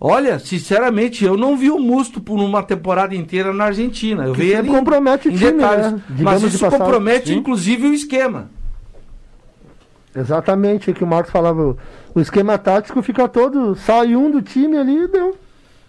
[0.00, 4.24] olha, sinceramente, eu não vi o Musto por uma temporada inteira na Argentina.
[4.24, 6.02] Eu vi ele compromete o time, detalhes, né?
[6.20, 7.34] mas isso de compromete Sim.
[7.34, 8.48] inclusive o esquema.
[10.14, 11.76] Exatamente, o que o Marcos falava,
[12.14, 15.36] o esquema tático fica todo, sai um do time ali e deu.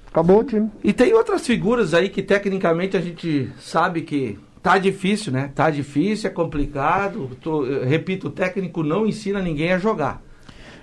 [0.07, 0.69] Acabou o time.
[0.83, 5.51] E tem outras figuras aí que tecnicamente a gente sabe que tá difícil, né?
[5.53, 7.29] Tá difícil, é complicado.
[7.41, 10.21] Tô, repito, o técnico não ensina ninguém a jogar.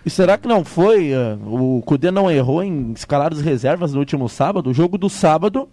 [0.06, 1.12] E será que não foi?
[1.14, 4.70] Uh, o Cudê não errou em escalar as reservas no último sábado?
[4.70, 5.68] O jogo do sábado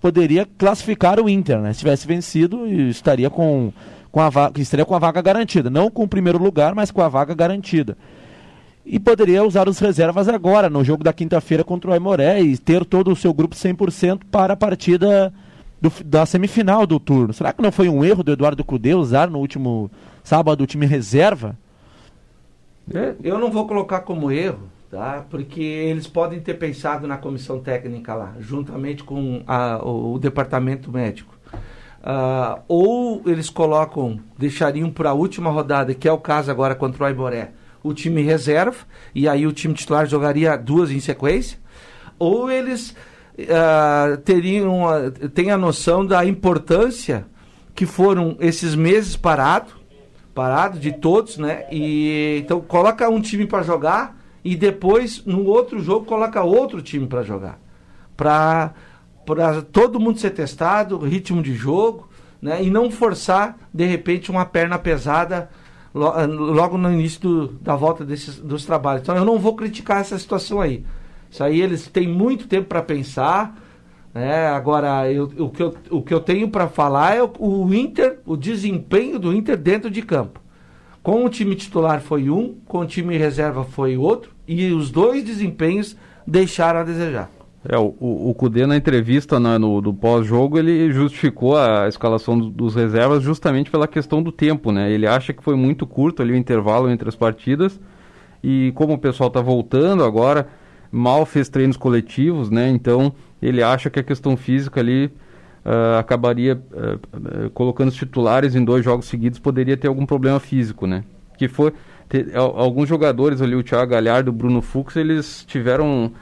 [0.00, 1.72] poderia classificar o Inter, né?
[1.72, 3.72] Se tivesse vencido, estaria com,
[4.10, 5.70] com a vaga, estaria com a vaga garantida.
[5.70, 7.96] Não com o primeiro lugar, mas com a vaga garantida.
[8.84, 12.84] E poderia usar as reservas agora, no jogo da quinta-feira contra o Aimoré, e ter
[12.84, 15.32] todo o seu grupo 100% para a partida
[15.82, 17.32] do, da semifinal do turno.
[17.32, 19.90] Será que não foi um erro do Eduardo Cudê usar no último
[20.22, 21.58] sábado o time reserva?
[22.92, 25.24] É, eu não vou colocar como erro, tá?
[25.28, 30.90] Porque eles podem ter pensado na comissão técnica lá, juntamente com a, o, o, departamento
[30.90, 31.34] médico.
[32.02, 37.02] ah, ou eles colocam, deixariam para a última rodada, que é o caso agora contra
[37.02, 38.78] o Aimoré, o time reserva,
[39.14, 41.58] e aí o time titular jogaria duas em sequência,
[42.18, 42.94] ou eles
[43.50, 47.26] ah, teriam a, têm a noção da importância
[47.74, 49.74] que foram esses meses parados,
[50.34, 51.64] parado de todos, né?
[51.70, 57.06] E então coloca um time para jogar e depois no outro jogo coloca outro time
[57.06, 57.58] para jogar,
[58.16, 58.74] para
[59.24, 62.08] para todo mundo ser testado, ritmo de jogo,
[62.40, 62.62] né?
[62.62, 65.48] E não forçar de repente uma perna pesada
[65.94, 69.02] logo no início do- da volta desses dos trabalhos.
[69.02, 70.84] Então eu não vou criticar essa situação aí.
[71.30, 73.58] Isso aí eles têm muito tempo para pensar.
[74.14, 74.48] né?
[74.48, 78.18] agora, eu- o, que eu, o que eu tenho para falar é o, o Inter,
[78.26, 80.38] o desempenho do Inter dentro de campo.
[81.02, 85.24] Com o time titular foi um, com o time reserva foi outro, e os dois
[85.24, 87.30] desempenhos deixaram a desejar.
[87.68, 92.50] É, o, o, Cudê na entrevista na- no, do pós-jogo, ele justificou a escalação do-
[92.50, 94.90] dos reservas justamente pela questão do tempo, né?
[94.90, 97.80] Ele acha que foi muito curto ali o intervalo entre as partidas
[98.42, 100.48] e como o pessoal está voltando agora,
[100.90, 102.68] mal fez treinos coletivos, né?
[102.68, 105.12] Então ele acha que a questão física ali
[105.64, 106.98] ah, acabaria ah,
[107.54, 111.04] colocando os titulares em dois jogos seguidos, poderia ter algum problema físico, né?
[111.38, 111.72] Que foi
[112.34, 116.12] alguns jogadores ali, o Thiago Galhardo, o Bruno Fux, eles tiveram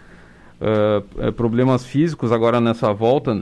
[0.60, 3.32] ah, eh, problemas físicos agora nessa volta.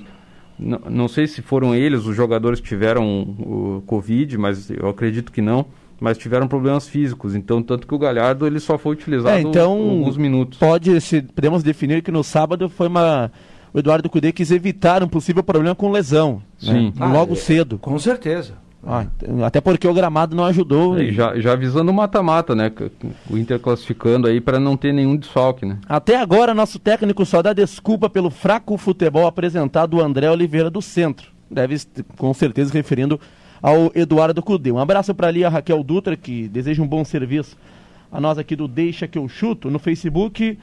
[0.58, 5.30] N- não sei se foram eles os jogadores que tiveram o Covid, mas eu acredito
[5.32, 5.66] que não.
[6.00, 9.72] Mas tiveram problemas físicos, então tanto que o Galhardo ele só foi utilizado É, então
[9.72, 10.56] alguns minutos.
[10.56, 13.32] pode se podemos definir que no sábado foi uma
[13.74, 16.92] o Eduardo Cudê quis evitar um possível problema com lesão, Sim.
[16.96, 17.06] né?
[17.06, 17.78] logo cedo.
[17.78, 18.54] Com certeza.
[18.86, 19.06] Ah,
[19.44, 20.98] até porque o gramado não ajudou.
[21.00, 22.72] E já, já avisando o mata-mata, né?
[23.28, 25.78] O Inter classificando aí para não ter nenhum desfalque, né?
[25.88, 30.80] Até agora, nosso técnico só dá desculpa pelo fraco futebol apresentado do André Oliveira do
[30.80, 31.30] Centro.
[31.50, 31.76] Deve
[32.16, 33.20] com certeza referindo
[33.60, 34.70] ao Eduardo Cudê.
[34.70, 37.56] Um abraço para ali a Raquel Dutra, que deseja um bom serviço
[38.12, 40.58] a nós aqui do Deixa que eu chuto no Facebook.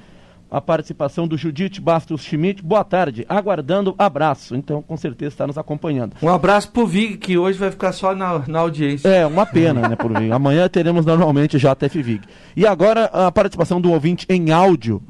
[0.50, 2.64] A participação do Judite Bastos Schmidt.
[2.64, 4.56] Boa tarde, aguardando abraço.
[4.56, 6.16] Então, com certeza está nos acompanhando.
[6.22, 9.08] Um abraço pro Vig, que hoje vai ficar só na, na audiência.
[9.08, 10.32] É, uma pena, né, por vir.
[10.32, 12.22] Amanhã teremos normalmente JF Vig.
[12.56, 15.02] E agora a participação do ouvinte em áudio.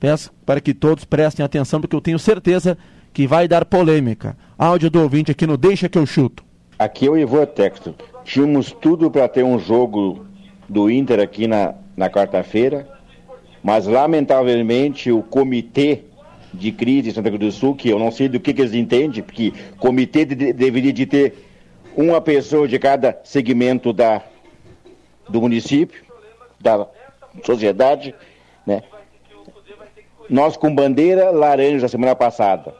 [0.00, 2.76] Peço para que todos prestem atenção, porque eu tenho certeza
[3.12, 4.36] que vai dar polêmica.
[4.58, 6.42] Áudio do ouvinte aqui no Deixa que eu chuto.
[6.78, 7.94] Aqui é o Ivan Texto.
[8.24, 10.24] Tínhamos tudo para ter um jogo
[10.66, 12.88] do Inter aqui na, na quarta-feira,
[13.62, 16.02] mas lamentavelmente o comitê
[16.52, 18.74] de crise de Santa Cruz do Sul, que eu não sei do que, que eles
[18.74, 21.34] entendem, porque comitê de- deveria de ter
[21.96, 24.22] uma pessoa de cada segmento da,
[25.28, 26.02] do município,
[26.60, 26.86] da
[27.44, 28.14] sociedade,
[28.66, 28.82] né?
[30.28, 32.74] Nós com bandeira laranja semana passada.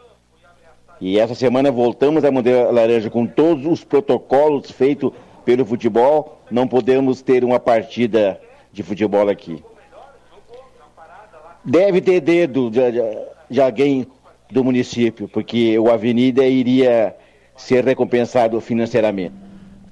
[1.01, 5.11] E essa semana voltamos à bandeira laranja com todos os protocolos feitos
[5.45, 6.41] pelo futebol.
[6.51, 8.41] Não podemos ter uma partida
[8.73, 9.65] de futebol aqui.
[11.71, 14.05] Deve ter dedo de, de- de alguém
[14.51, 17.15] do município, porque o Avenida iria
[17.57, 19.33] ser recompensado financeiramente.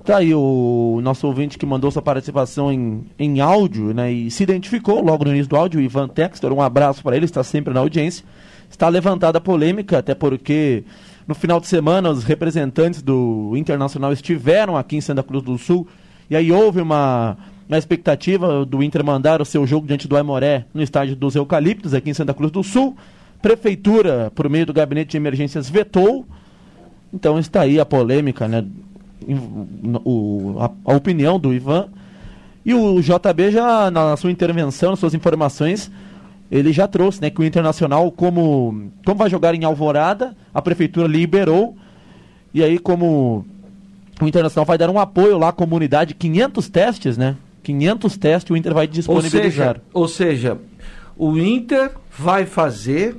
[0.05, 4.11] Tá aí o nosso ouvinte que mandou sua participação em, em áudio, né?
[4.11, 6.53] E se identificou logo no início do áudio, Ivan Textor.
[6.53, 8.25] Um abraço para ele, está sempre na audiência.
[8.69, 10.83] Está levantada a polêmica, até porque
[11.29, 15.87] no final de semana os representantes do Internacional estiveram aqui em Santa Cruz do Sul.
[16.29, 17.37] E aí houve uma,
[17.69, 21.93] uma expectativa do Inter mandar o seu jogo diante do Aimoré no estádio dos Eucaliptos,
[21.95, 22.97] aqui em Santa Cruz do Sul.
[23.43, 26.27] Prefeitura, por meio do gabinete de emergências, vetou.
[27.13, 28.65] Então está aí a polêmica, né?
[30.05, 31.89] O- a, a opinião do Ivan.
[32.65, 35.91] E o JB já, na sua intervenção, nas suas informações,
[36.51, 41.07] ele já trouxe né, que o Internacional, como, como vai jogar em Alvorada, a prefeitura
[41.07, 41.77] liberou.
[42.53, 43.45] E aí, como
[44.21, 47.37] o Internacional vai dar um apoio lá à comunidade, 500 testes, né?
[47.69, 49.75] 500 testes o Inter vai Ou disponibilizar.
[49.75, 50.59] seja, ou seja,
[51.19, 53.15] o Inter vai fazer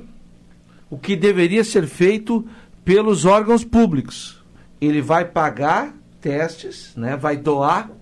[0.90, 2.44] o que deveria ser feito
[2.84, 4.42] pelos órgãos públicos.
[4.80, 7.92] Ele vai pagar testes, né, vai doar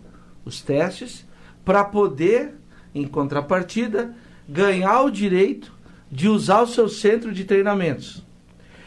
[0.43, 1.27] os testes
[1.67, 2.55] para poder,
[2.95, 4.15] em contrapartida,
[4.49, 5.71] ganhar o direito
[6.11, 8.25] de usar o seu centro de treinamentos.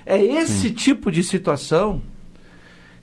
[0.04, 2.02] É esse tipo de situação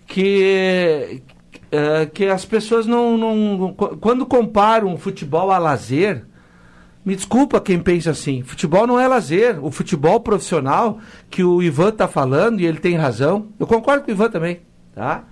[0.05, 1.23] que
[1.73, 6.25] eh, que as pessoas não, não qu- quando comparam o futebol a lazer
[7.05, 10.99] me desculpa quem pensa assim futebol não é lazer o futebol profissional
[11.31, 14.61] que o Ivan está falando e ele tem razão eu concordo com o Ivan também
[14.95, 15.25] tá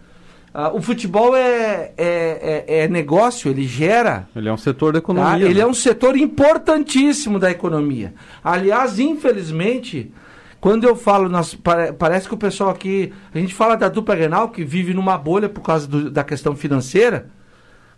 [0.58, 5.00] Ah, o futebol é, é, é, é negócio ele gera Ele é um setor da
[5.00, 5.04] Tá?
[5.04, 5.44] economia.
[5.44, 5.60] Ele né?
[5.60, 8.14] é um setor importantíssimo da economia.
[8.42, 10.10] Aliás, infelizmente,
[10.60, 11.30] Quando eu falo,
[11.98, 13.12] parece que o pessoal aqui.
[13.34, 16.56] A gente fala da dupla Grenal, que vive numa bolha por causa do- da questão
[16.56, 17.28] financeira.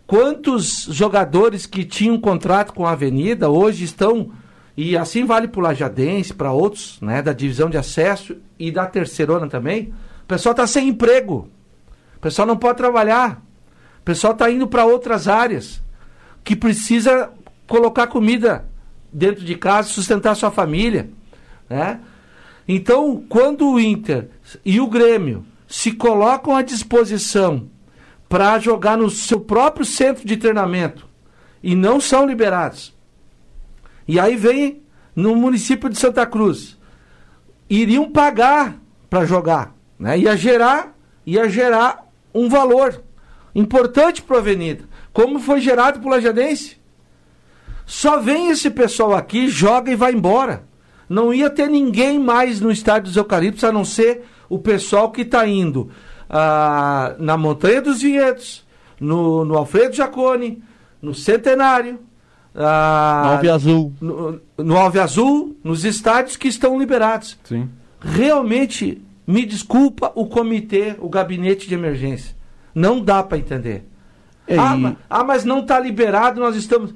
[0.05, 4.31] Quantos jogadores que tinham contrato com a Avenida hoje estão.
[4.75, 8.85] E assim vale para o Lajadense, para outros, né, da divisão de acesso e da
[8.85, 9.93] terceirona também.
[10.23, 11.49] O pessoal está sem emprego.
[12.15, 13.41] O pessoal não pode trabalhar.
[13.99, 15.81] O pessoal está indo para outras áreas.
[16.43, 17.29] Que precisa
[17.67, 18.65] colocar comida
[19.11, 21.09] dentro de casa, sustentar sua família.
[21.69, 21.99] Né?
[22.71, 24.29] Então, quando o Inter
[24.63, 27.67] e o Grêmio se colocam à disposição
[28.29, 31.09] para jogar no seu próprio centro de treinamento
[31.63, 32.95] e não são liberados,
[34.07, 34.83] e aí vem
[35.15, 36.77] no município de Santa Cruz,
[37.67, 38.77] iriam pagar
[39.09, 40.19] para jogar, né?
[40.19, 43.03] ia gerar, ia gerar um valor
[43.55, 46.77] importante para a Avenida, como foi gerado por Lajadense.
[47.87, 50.68] Só vem esse pessoal aqui, joga e vai embora.
[51.09, 55.21] Não ia ter ninguém mais no estádio dos Eucaliptos, a não ser o pessoal que
[55.21, 55.89] está indo
[56.29, 58.63] ah, na Montanha dos Vinhedos,
[58.99, 60.61] no, no Alfredo Jacone,
[61.01, 61.99] no Centenário,
[62.55, 63.93] ah, No Alve Azul.
[63.99, 67.37] no, no Alve Azul, nos estádios que estão liberados.
[67.43, 67.67] Sim.
[68.01, 72.35] Realmente, me desculpa o comitê, o gabinete de emergência.
[72.73, 73.85] Não dá para entender.
[74.47, 76.93] Ah, e- ah, mas não está liberado, nós estamos.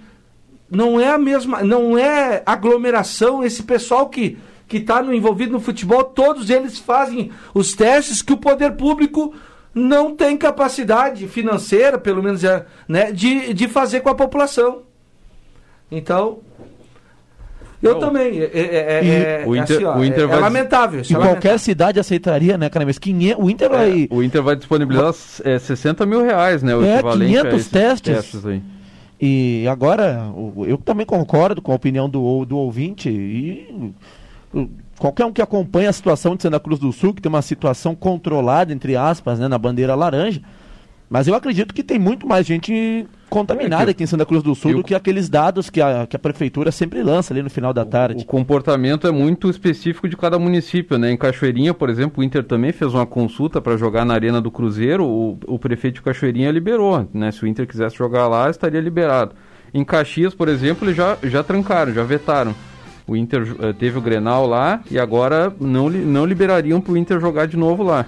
[0.73, 3.43] Não é a mesma, não é aglomeração.
[3.43, 8.37] Esse pessoal que que está envolvido no futebol, todos eles fazem os testes que o
[8.37, 9.31] poder público
[9.75, 14.81] não tem capacidade financeira, pelo menos, é, né, de, de fazer com a população.
[15.91, 16.39] Então,
[17.83, 17.99] eu Não.
[17.99, 18.39] também.
[18.41, 21.01] É, é- E é- o é Inter- assim, ó, o Inter é- vai é lamentável.
[21.01, 21.59] isso E é qualquer lamentável.
[21.59, 22.85] cidade aceitaria, né, cara?
[22.85, 24.07] Mas 500, o Inter vai.
[24.09, 26.75] O Inter vai disponibilizar é, 60 mil reais, né?
[26.75, 28.45] O É, equivalente a 500 esses testes.
[28.45, 28.61] aí.
[29.25, 30.33] E agora,
[30.67, 33.07] eu também concordo com a opinião do, do ouvinte.
[33.07, 33.93] E
[34.99, 37.95] qualquer um que acompanha a situação de Santa Cruz do Sul, que tem uma situação
[37.95, 40.41] controlada, entre aspas, né, na bandeira laranja.
[41.09, 44.43] Mas eu acredito que tem muito mais gente contaminada É que- aqui em Santa Cruz
[44.43, 47.49] do Sul do que aqueles dados que a, que a prefeitura sempre lança ali no
[47.49, 48.23] final da tarde.
[48.23, 51.11] O comportamento é muito específico de cada município, né?
[51.11, 54.51] Em Cachoeirinha, por exemplo, o Inter também fez uma consulta para jogar na Arena do
[54.51, 55.03] Cruzeiro.
[55.05, 57.31] O, o prefeito de Cachoeirinha liberou, né?
[57.31, 59.31] Se o Inter quisesse jogar lá, estaria liberado.
[59.73, 62.53] Em Caxias, por exemplo, eles já, já trancaram, já vetaram.
[63.07, 67.19] O Inter eh, teve o Grenal lá e agora não, não liberariam para o Inter
[67.19, 68.05] jogar de novo lá.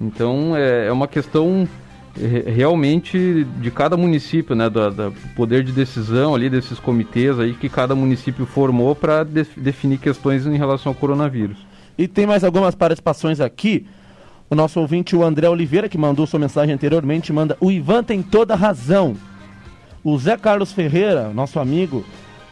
[0.00, 1.68] Então é, é uma questão
[2.16, 7.68] realmente de cada município, né, da, da poder de decisão ali desses comitês aí que
[7.68, 11.56] cada município formou para definir questões em relação ao coronavírus.
[11.96, 13.86] E tem mais algumas participações aqui.
[14.50, 18.22] O nosso ouvinte, o André Oliveira, que mandou sua mensagem anteriormente, manda: O Ivan tem
[18.22, 19.16] toda a razão.
[20.04, 22.04] O Zé Carlos Ferreira, nosso amigo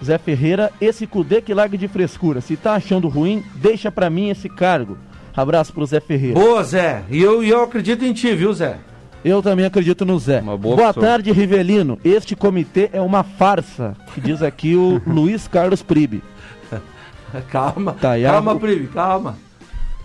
[0.02, 2.40] Zé Ferreira, esse Cudê que largue de frescura.
[2.40, 4.96] Se tá achando ruim, deixa pra mim esse cargo.
[5.36, 6.38] Abraço pro Zé Ferreira.
[6.38, 7.02] Boa, Zé.
[7.10, 8.78] E eu, e eu acredito em ti, viu, Zé?
[9.24, 10.40] Eu também acredito no Zé.
[10.40, 11.02] Uma boa opção.
[11.02, 11.98] tarde, Rivelino.
[12.04, 16.22] Este comitê é uma farsa, que diz aqui o Luiz Carlos Pribe.
[17.50, 19.36] Calma, Tá, e a- calma, Prive, calma.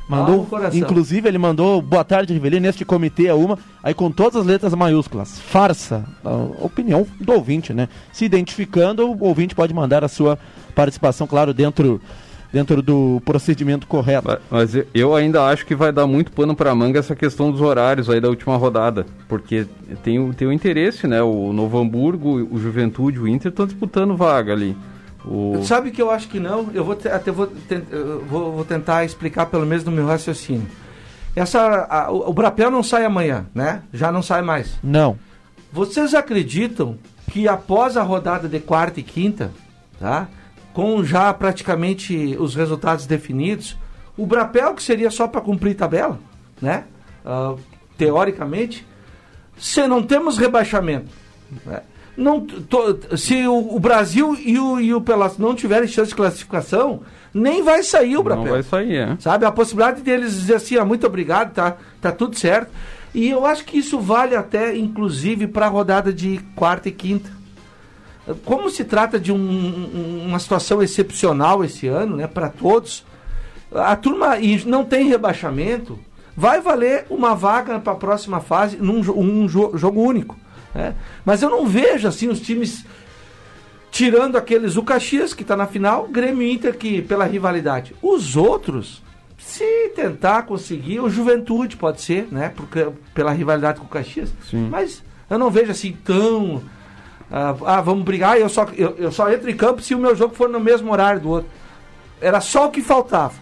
[0.07, 4.45] Mandou, inclusive ele mandou boa tarde, Rivelino, neste comitê é uma, aí com todas as
[4.45, 5.39] letras maiúsculas.
[5.39, 6.05] Farsa.
[6.61, 7.89] Opinião do ouvinte, né?
[8.13, 10.37] Se identificando, o ouvinte pode mandar a sua
[10.75, 11.99] participação, claro, dentro,
[12.55, 14.29] dentro do procedimento correto.
[14.29, 17.59] Ma- Mas eu- ainda acho que vai dar muito pano para manga essa questão dos
[17.59, 19.65] horários aí da última rodada, porque
[20.01, 21.21] tem o, tem o interesse, né?
[21.21, 24.73] O Novo Hamburgo, o Juventude, o Inter estão disputando vaga ali.
[25.25, 25.61] O...
[25.63, 26.69] Sabe que eu acho que não?
[26.73, 27.49] Eu vou, te- até vou,
[27.91, 30.65] eu vou, vou tentar explicar pelo menos no meu raciocínio.
[31.35, 33.81] Essa, a- o, o Brapel não sai amanhã, né?
[33.91, 34.77] Já não sai mais.
[34.81, 35.17] Não.
[35.73, 36.95] Vocês acreditam
[37.31, 39.51] que após a rodada de quarta e quinta,
[39.99, 40.29] tá?
[40.75, 43.77] Com já praticamente os resultados definidos,
[44.17, 46.19] o Brapel, que seria só para cumprir tabela,
[46.61, 46.83] né?
[47.25, 47.55] Ah,
[47.97, 48.85] teoricamente,
[49.57, 51.07] se não temos rebaixamento,
[51.65, 51.81] né?
[52.17, 56.15] não, to- se o, o Brasil e o, e o Pelotas não tiverem chance de
[56.15, 57.01] classificação,
[57.33, 58.43] nem vai sair o Brapel.
[58.43, 59.17] Não vai sair, é.
[59.19, 59.45] Sabe?
[59.45, 62.69] A possibilidade deles dizer assim, ah, muito obrigado, tá, tá tudo certo.
[63.13, 67.29] E eu acho que isso vale até, inclusive, para a rodada de quarta e quinta.
[68.43, 73.03] Como se trata de um- um- uma situação excepcional esse ano, né, para todos,
[73.73, 75.99] a turma e não tem rebaixamento,
[76.35, 80.35] vai valer uma vaga para a próxima fase num um jo- jogo único.
[80.73, 80.93] né?
[81.23, 82.83] Mas eu não vejo assim os times
[83.91, 87.95] tirando aqueles o Caxias que está na final, Grêmio e Inter que pela rivalidade.
[88.01, 89.01] Os outros,
[89.37, 89.63] se
[89.95, 92.51] tentar conseguir, o Juventude pode ser, né?
[92.53, 94.33] Porque, pela rivalidade com o Caxias.
[94.49, 94.67] Sim.
[94.69, 96.61] Mas eu não vejo assim tão.
[97.31, 100.15] Ah, ah, vamos brigar, eu só, eu, eu só entro em campo se o meu
[100.15, 101.49] jogo for no mesmo horário do outro.
[102.21, 103.33] Era só o que faltava.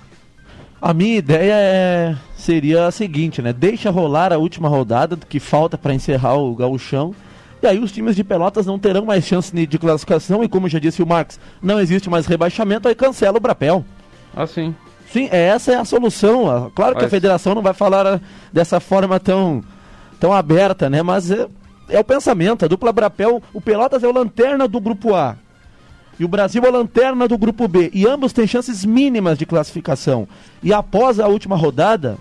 [0.81, 3.53] A minha ideia é, seria a seguinte, né?
[3.53, 7.15] Deixa rolar a última rodada que falta para encerrar o gauchão.
[7.61, 10.79] E aí os times de Pelotas não terão mais chance de classificação e como já
[10.79, 13.85] disse o Marcos, não existe mais rebaixamento, aí cancela o Brapel.
[14.35, 14.75] Ah, sim.
[15.09, 16.71] Sim, essa é a solução.
[16.75, 18.19] Claro que a federação não vai falar ah,
[18.51, 19.63] dessa forma tão,
[20.19, 21.01] tão aberta, né?
[21.01, 21.47] Mas é,
[21.89, 22.65] é o pensamento.
[22.65, 25.35] A dupla Brapel, o Pelotas é o lanterna do grupo A.
[26.19, 27.89] E o Brasil é a lanterna do grupo B.
[27.93, 30.27] E ambos têm chances mínimas de classificação.
[30.61, 32.17] E após a última rodada,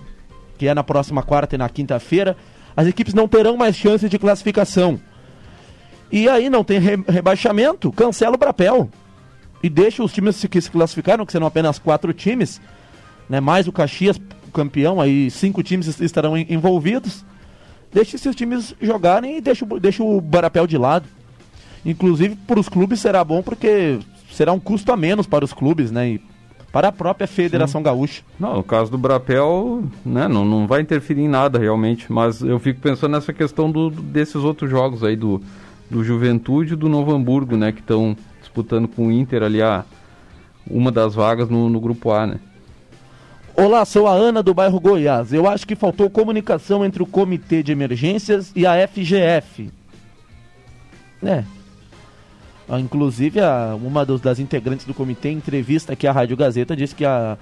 [0.57, 2.35] que é na próxima quarta e na quinta-feira,
[2.75, 4.99] as equipes não terão mais chances de classificação.
[6.11, 8.89] E aí não tem re rebaixamento, cancela o Brapel.
[9.61, 12.59] E deixa os times que se classificaram, que serão apenas quatro times,
[13.29, 14.19] né, mais o Caxias,
[14.53, 17.25] campeão, aí cinco times estarão envolvidos.
[17.93, 21.07] Deixa esses times jogarem e deixa, deixa o Brapel de lado.
[21.85, 23.99] Inclusive, para os clubes será bom porque
[24.31, 26.09] será um custo a menos para os clubes, né?
[26.09, 26.21] E
[26.71, 27.85] para a própria Federação Sim.
[27.85, 28.23] Gaúcha.
[28.39, 32.57] Não, no caso do Brapel, né, não, não vai interferir em nada realmente, mas eu
[32.57, 35.39] fico pensando nessa questão do, desses outros jogos aí, do,
[35.87, 39.85] do Juventude e do Novo Hamburgo, né, que estão disputando com o Inter ali a,
[40.65, 42.39] uma das vagas no, no Grupo A, né.
[43.55, 45.31] Olá, sou a Ana do bairro Goiás.
[45.31, 49.69] Eu acho que faltou comunicação entre o Comitê de Emergências e a FGF.
[51.21, 51.43] É,
[52.67, 56.75] ah, inclusive, a, uma dos, das integrantes do comitê, em entrevista aqui à Rádio Gazeta,
[56.75, 57.37] disse que a,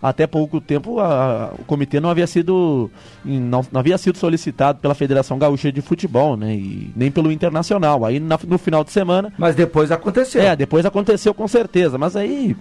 [0.00, 2.90] até pouco tempo a, o comitê não havia sido
[3.24, 6.54] não, não, havia sido solicitado pela Federação Gaúcha de Futebol, né?
[6.54, 8.04] E nem pelo Internacional.
[8.04, 9.32] Aí na, no final de semana.
[9.36, 10.42] Mas depois aconteceu.
[10.42, 11.98] É, depois aconteceu com certeza.
[11.98, 12.54] Mas aí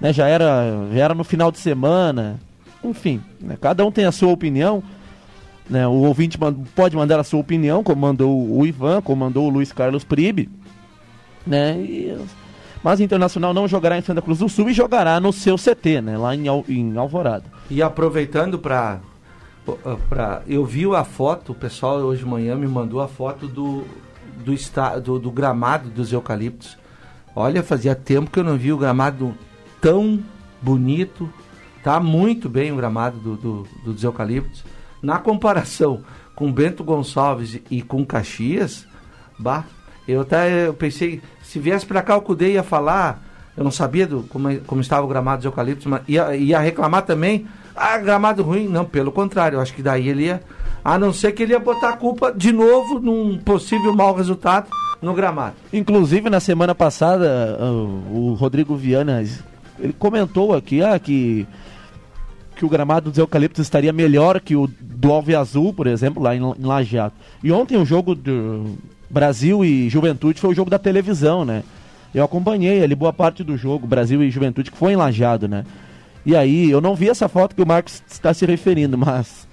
[0.00, 2.38] né, já, era, já era no final de semana.
[2.82, 4.82] Enfim, né, cada um tem a sua opinião.
[5.68, 6.38] Né, o ouvinte
[6.74, 10.48] pode mandar a sua opinião, como mandou o Ivan, como mandou o Luiz Carlos Pribe
[11.48, 11.76] né?
[11.80, 12.18] E,
[12.82, 16.02] mas o Internacional não jogará em Santa Cruz do Sul e jogará no seu CT,
[16.02, 16.18] né?
[16.18, 17.44] Lá em, em Alvorada.
[17.70, 19.00] E aproveitando para
[20.08, 23.84] para eu vi a foto, o pessoal hoje de manhã me mandou a foto do
[24.42, 26.78] do, esta, do, do gramado dos eucaliptos.
[27.34, 29.34] Olha, fazia tempo que eu não vi o gramado
[29.80, 30.18] tão
[30.60, 31.28] bonito.
[31.82, 34.64] Tá muito bem o gramado do, do, do dos eucaliptos.
[35.02, 36.02] Na comparação
[36.34, 38.86] com Bento Gonçalves e com Caxias,
[39.38, 39.64] bah,
[40.06, 43.22] eu até eu pensei, se viesse para cá o Cudê ia falar,
[43.56, 47.02] eu não sabia do, como, como estava o gramado de eucaliptos, mas ia, ia reclamar
[47.02, 48.68] também, ah, gramado ruim.
[48.68, 50.40] Não, pelo contrário, eu acho que daí ele ia,
[50.84, 54.68] a não ser que ele ia botar a culpa de novo num possível mau resultado
[55.02, 55.56] no gramado.
[55.72, 57.58] Inclusive, na semana passada,
[58.10, 59.24] o Rodrigo Viana,
[59.80, 61.46] ele comentou aqui ah, que
[62.56, 66.34] que o gramado dos eucaliptos estaria melhor que o do Alve Azul, por exemplo, lá
[66.34, 67.14] em, em Lajeado.
[67.42, 68.76] E ontem o jogo do,
[69.10, 71.62] Brasil e Juventude foi o jogo da televisão, né?
[72.14, 75.64] Eu acompanhei ali boa parte do jogo, Brasil e Juventude, que foi enlajado, né?
[76.26, 79.46] E aí, eu não vi essa foto que o Marcos está se referindo, mas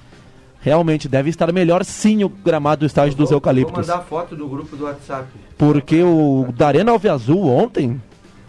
[0.59, 3.85] realmente deve estar melhor sim o gramado do estádio vou, dos Eucaliptos.
[3.85, 5.27] Vou mandar foto do grupo do WhatsApp.
[5.57, 8.01] Porque o da Arena Alve Azul ontem,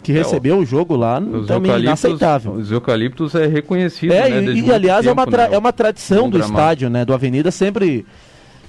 [0.03, 2.53] que é, recebeu o, o jogo lá, também inaceitável.
[2.53, 4.51] Os Eucaliptos é reconhecido, é, né?
[4.53, 5.49] E, e aliás, tempo, é, uma né?
[5.51, 6.53] é uma tradição do gramado.
[6.53, 7.03] estádio, né?
[7.03, 8.05] Do Avenida sempre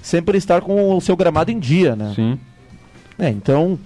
[0.03, 2.13] sempre estar com o seu gramado em dia, né?
[2.15, 2.39] Sim.
[3.19, 3.79] É, então,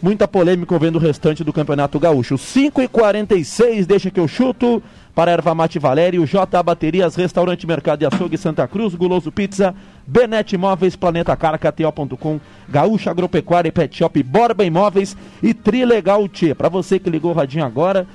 [0.00, 2.36] muita polêmica vendo o restante do Campeonato Gaúcho.
[2.36, 4.82] 5 e 46 deixa que eu chuto
[5.14, 9.74] para Erva Mate Valério, J Baterias, Restaurante Mercado e Açougue Santa Cruz, Guloso Pizza,
[10.06, 16.54] Benete Imóveis, Planeta Car, KTO.com, Gaúcha Agropecuária e Pet Shop, Borba Imóveis e Trilegal Tchê.
[16.54, 18.06] Para você que ligou o radinho agora,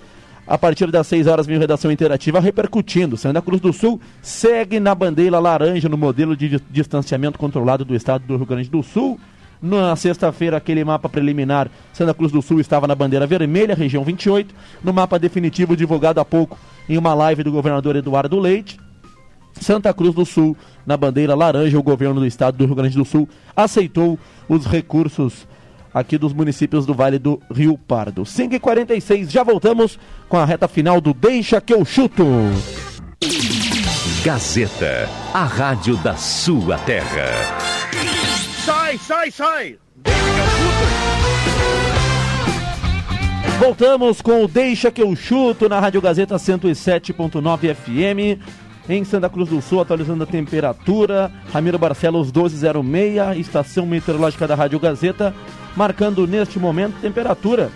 [0.46, 3.16] a partir das 6 horas, vem redação interativa repercutindo.
[3.16, 8.26] Santa Cruz do Sul segue na bandeira laranja no modelo de distanciamento controlado do estado
[8.26, 9.20] do Rio Grande do Sul.
[9.62, 14.56] Na sexta-feira, aquele mapa preliminar, Santa Cruz do Sul estava na bandeira vermelha, região 28.
[14.84, 16.58] No mapa definitivo, divulgado há pouco
[16.88, 18.80] em uma live do governador Eduardo Leite,
[19.60, 20.56] Santa Cruz do Sul
[20.86, 21.78] na bandeira laranja.
[21.78, 25.46] O governo do estado do Rio Grande do Sul aceitou os recursos
[25.94, 28.24] aqui dos municípios do Vale do Rio Pardo.
[28.24, 30.00] 5h46, já voltamos
[30.30, 32.24] com a reta final do Deixa que eu chuto.
[34.24, 38.19] Gazeta, a rádio da sua terra.
[39.06, 39.78] Sai, sai!
[40.04, 41.10] Deixa que eu chuto!
[43.60, 48.40] Voltamos com o Deixa que eu chuto na Rádio Gazeta 107.9 FM.
[48.88, 51.32] Em Santa Cruz do Sul, atualizando a temperatura.
[51.52, 55.36] Ramiro Barcelos 1206, estação meteorológica da Rádio Gazeta
[55.76, 57.72] marcando neste momento temperatura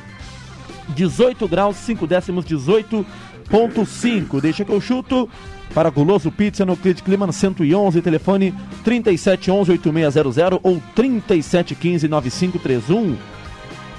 [0.90, 4.42] 18 graus, 5 décimos, 18.5.
[4.42, 5.30] Deixa que eu chuto
[5.74, 8.54] para Guloso Pizza no Credit Clima 111, telefone
[8.86, 13.16] 3711-8600 ou 3715-9531.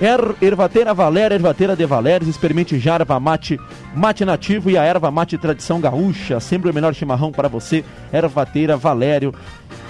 [0.01, 3.61] Er, ervateira Valéria, ervateira de Valéria, experimente já erva mate,
[3.95, 8.77] mate nativo e a erva mate tradição gaúcha, sempre o melhor chimarrão para você, ervateira
[8.77, 9.33] Valério,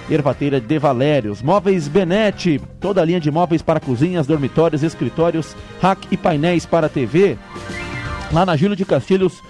[0.09, 6.07] ervateira de Valérios, móveis Benete, toda a linha de móveis para cozinhas, dormitórios, escritórios, rack
[6.11, 7.35] e painéis para TV,
[8.31, 9.41] lá na Júlio de Castilhos,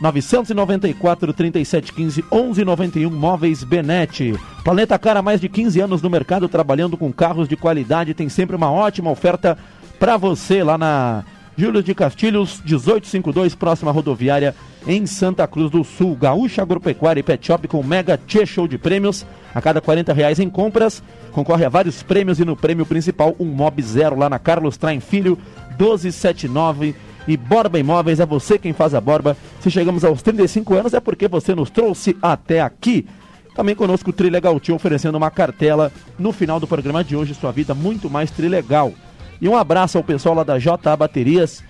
[0.00, 4.34] 994 3715 1191 Móveis Benete.
[4.62, 8.56] Planeta Cara, mais de 15 anos no mercado trabalhando com carros de qualidade, tem sempre
[8.56, 9.56] uma ótima oferta
[9.98, 11.24] para você lá na
[11.56, 14.54] Júlio de Castilhos, 1852, próxima rodoviária
[14.86, 16.14] em Santa Cruz do Sul.
[16.14, 19.24] Gaúcha Agropecuária e Pet Shop com mega Tchê Show de prêmios.
[19.54, 23.46] A cada 40 reais em compras, concorre a vários prêmios e no prêmio principal um
[23.46, 25.38] Mob Zero lá na Carlos Traem Filho,
[25.78, 26.94] 1279
[27.26, 29.36] e Borba Imóveis, é você quem faz a Borba.
[29.60, 33.06] Se chegamos aos 35 anos é porque você nos trouxe até aqui.
[33.54, 37.50] Também conosco o Trilegal Tio oferecendo uma cartela no final do programa de hoje, sua
[37.50, 38.92] vida muito mais trilegal.
[39.40, 41.64] E um abraço ao pessoal lá da JA Baterias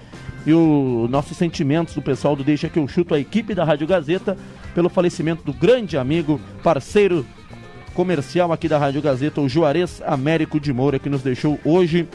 [0.44, 3.86] e os nossos sentimentos do pessoal do Deixa que eu chuto a equipe da Rádio
[3.86, 4.36] Gazeta
[4.74, 7.24] pelo falecimento do grande amigo, parceiro
[7.94, 12.06] comercial aqui da Rádio Gazeta, o Juarez Américo de Moura, que nos deixou hoje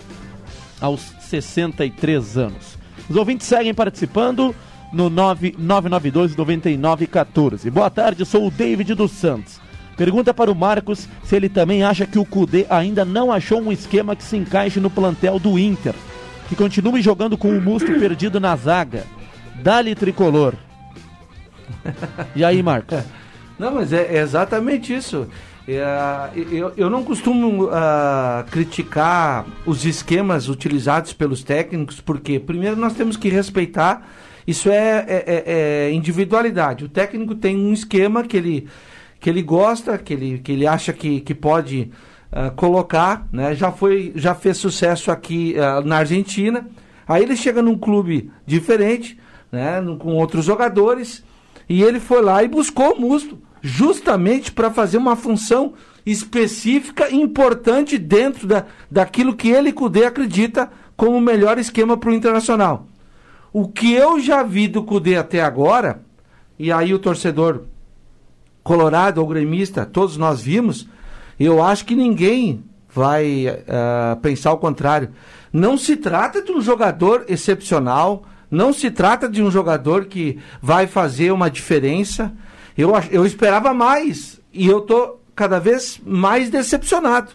[0.80, 2.80] aos 63 anos.
[3.12, 4.55] Os ouvintes seguem participando
[4.93, 7.70] no 9992 9914.
[7.70, 9.59] Boa tarde, sou o David dos Santos.
[9.97, 13.70] Pergunta para o Marcos se ele também acha que o Cudê ainda não achou um
[13.70, 15.93] esquema que se encaixe no plantel do Inter,
[16.47, 19.03] que continue jogando com o Musto perdido na zaga.
[19.62, 20.53] Dali tricolor.
[22.34, 22.97] E aí, Marcos?
[23.59, 25.28] Não, mas é exatamente isso.
[25.68, 25.84] É,
[26.51, 33.16] eu, eu não costumo uh, criticar os esquemas utilizados pelos técnicos, porque, primeiro, nós temos
[33.16, 34.07] que respeitar.
[34.45, 36.86] Isso é, é, é, é individualidade.
[36.86, 38.68] O técnico tem um esquema que ele,
[39.20, 41.91] que ele gosta, que ele, que ele acha que, que pode
[42.32, 43.28] uh, colocar.
[43.32, 43.53] Né?
[43.53, 46.68] Já, foi, já fez sucesso aqui uh, na Argentina.
[47.07, 49.20] Aí ele chega num clube diferente,
[49.51, 49.80] né?
[49.99, 51.24] com outros jogadores,
[51.70, 55.74] e ele foi lá e buscou o Musto justamente para fazer uma função
[56.05, 62.09] específica e importante dentro da, daquilo que ele, Cudê, acredita como o melhor esquema para
[62.09, 62.88] o Internacional.
[63.53, 66.01] O que eu já vi do Cudê até agora,
[66.57, 67.64] e aí o torcedor
[68.64, 70.88] colorado ou gremista, todos nós vimos,
[71.39, 75.09] eu acho que ninguém vai uh, pensar o contrário.
[75.51, 80.88] Não se trata de um jogador excepcional, não se trata de um jogador que vai
[80.88, 82.32] fazer uma diferença.
[82.82, 87.32] Eu, eu esperava mais e eu tô cada vez mais decepcionado.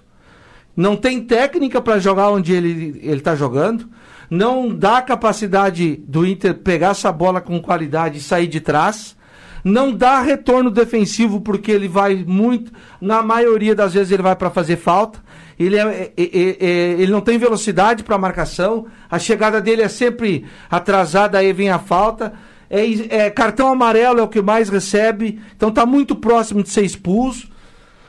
[0.77, 3.89] Não tem técnica para jogar onde ele está jogando.
[4.29, 9.17] Não dá capacidade do Inter pegar essa bola com qualidade e sair de trás.
[9.63, 12.73] Não dá retorno defensivo porque ele vai muito.
[13.01, 15.23] Na maioria das vezes ele vai para fazer falta.
[15.59, 16.67] Ele, é, é, é, é,
[16.99, 18.87] ele não tem velocidade para marcação.
[19.09, 22.33] A chegada dele é sempre atrasada, aí vem a falta
[22.69, 26.85] é, é, cartão amarelo é o que mais recebe, então está muito próximo de ser
[26.85, 27.49] expulso.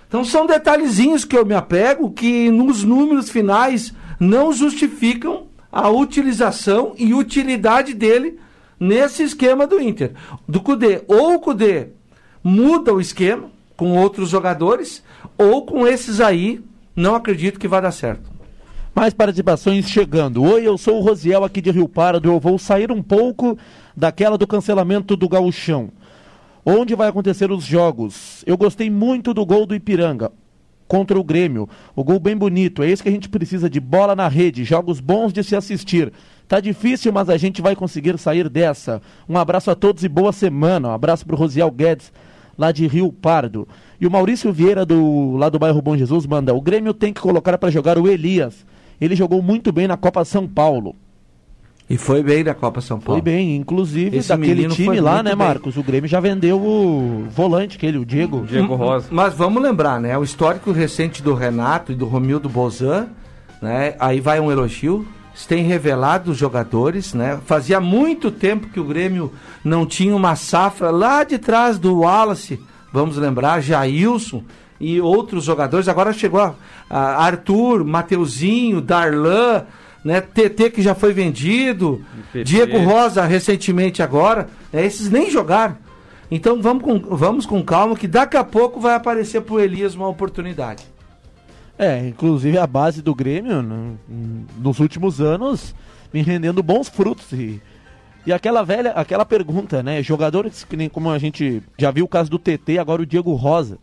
[0.08, 6.94] Então são detalhezinhos que eu me apego que nos números finais não justificam a utilização
[6.98, 8.40] e utilidade dele
[8.80, 10.14] nesse esquema do Inter.
[10.48, 11.02] Do Cudê.
[11.08, 11.90] Ou o Cudê
[12.44, 15.04] muda o esquema com outros jogadores,
[15.38, 16.64] ou com esses aí,
[16.96, 18.37] não acredito que vai dar certo.
[18.98, 20.42] Mais participações chegando.
[20.42, 22.30] Oi, eu sou o Rosiel aqui de Rio Pardo.
[22.32, 23.56] Eu vou sair um pouco
[23.96, 25.92] daquela do cancelamento do gauchão.
[26.66, 28.44] Onde vai acontecer os jogos?
[28.48, 30.32] Eu gostei muito do gol do Ipiranga
[30.88, 31.70] contra o Grêmio.
[31.96, 32.82] O gol bem bonito.
[32.82, 36.12] É isso que a gente precisa de bola na rede, jogos bons de se assistir.
[36.48, 39.00] Tá difícil, mas a gente vai conseguir sair dessa.
[39.30, 40.88] Um abraço a todos e boa semana.
[40.88, 42.12] Um abraço pro Rosiel Guedes,
[42.58, 43.68] lá de Rio Pardo.
[44.02, 47.22] E o Maurício Vieira, do, lá do bairro Bom Jesus, manda: o Grêmio tem que
[47.22, 48.66] colocar para jogar o Elias.
[49.00, 50.96] Ele jogou muito bem na Copa São Paulo.
[51.90, 53.22] E foi bem da Copa São Paulo.
[53.22, 55.76] Foi bem, inclusive Esse daquele time lá, né, Marcos?
[55.76, 55.84] Bem.
[55.84, 58.46] O Grêmio já vendeu o volante, aquele, o Diego.
[58.46, 59.08] Diego hum, Rosa.
[59.10, 60.18] Mas vamos lembrar, né?
[60.18, 63.08] O histórico recente do Renato e do Romildo Bozan,
[63.62, 63.96] né?
[64.00, 65.08] Aí vai um elogio.
[65.48, 67.40] Tem revelado os jogadores, né?
[67.46, 69.32] Fazia muito tempo que o Grêmio
[69.64, 72.60] não tinha uma safra lá de trás do Wallace,
[72.92, 74.44] vamos lembrar, Jailson
[74.80, 75.88] e outros jogadores.
[75.88, 76.56] Agora chegou a,
[76.90, 79.66] a Arthur, Mateuzinho, Darlan,
[80.04, 80.22] né?
[80.22, 82.04] TT que já foi vendido,
[82.46, 84.86] Diego Rosa recentemente agora, né?
[84.86, 85.78] esses nem jogaram.
[86.30, 90.08] Então vamos com, vamos com calma que daqui a pouco vai aparecer pro Elias uma
[90.08, 90.84] oportunidade.
[91.78, 94.00] É, inclusive a base do Grêmio no,
[94.58, 95.76] nos últimos anos
[96.12, 97.62] vem rendendo bons frutos e,
[98.26, 100.02] e aquela velha, aquela pergunta, né?
[100.02, 103.34] Jogadores que nem como a gente já viu o caso do TT, agora o Diego
[103.34, 103.78] Rosa,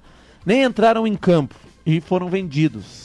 [0.45, 1.55] nem entraram em campo
[1.87, 3.05] e foram vendidos.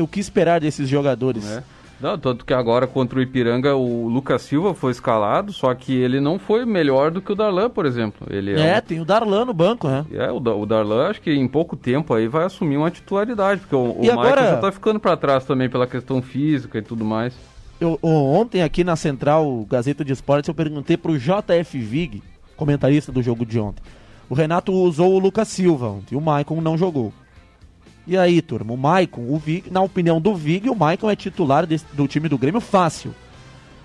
[0.00, 1.44] O que esperar desses jogadores?
[1.46, 1.62] É
[2.00, 6.20] Não, tanto que agora contra o Ipiranga o Lucas Silva foi escalado, só que ele
[6.20, 8.26] não foi melhor do que o Darlan, por exemplo.
[8.30, 10.04] Ele É, é, tem o Darlan no banco, né?
[10.10, 13.74] é o, o Darlan acho que em pouco tempo aí vai assumir uma titularidade, porque
[13.76, 17.04] o, o agora- Michael já tá ficando para trás também pela questão física e tudo
[17.04, 17.34] mais.
[17.80, 22.22] Eu, ontem aqui na Central Gazeta de Esportes eu perguntei pro JF Vig,
[22.56, 23.82] comentarista do jogo de ontem.
[24.28, 27.12] O Renato usou o Lucas Silva e o Maicon não jogou.
[28.06, 31.66] E aí, turma, o Maicon, o Vig, na opinião do Vig, o Maicon é titular
[31.66, 33.14] desse- do time do Grêmio fácil.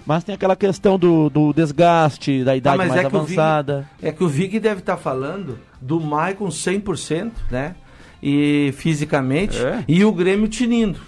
[0.05, 3.87] Mas tem aquela questão do, do desgaste, da idade mais que o avançada.
[3.99, 7.75] Vig, é que o Vig deve estar falando do Maicon 100%, né?
[8.21, 9.83] E fisicamente, É.
[9.87, 10.99] e o Grêmio tinindo.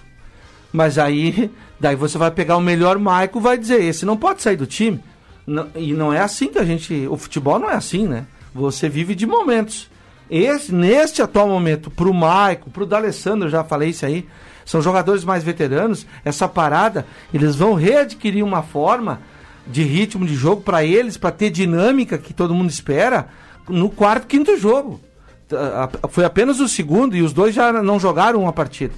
[0.71, 4.41] Mas aí, daí você vai pegar o melhor Maicon e vai dizer, esse não pode
[4.41, 4.99] sair do time.
[5.45, 8.25] Não- e não é assim que a gente, o futebol não é assim, né?
[8.53, 9.89] Você vive de momentos.
[10.29, 14.27] Esse, neste atual momento, pro Maicon, pro D'Alessandro, já falei isso aí,
[14.65, 19.19] são jogadores mais veteranos, essa parada, eles vão readquirir uma forma
[19.67, 23.27] de ritmo de jogo para eles, para ter dinâmica que todo mundo espera
[23.67, 25.01] no quarto, quinto jogo.
[26.09, 28.93] Foi apenas o segundo e os dois já não jogaram uma partida.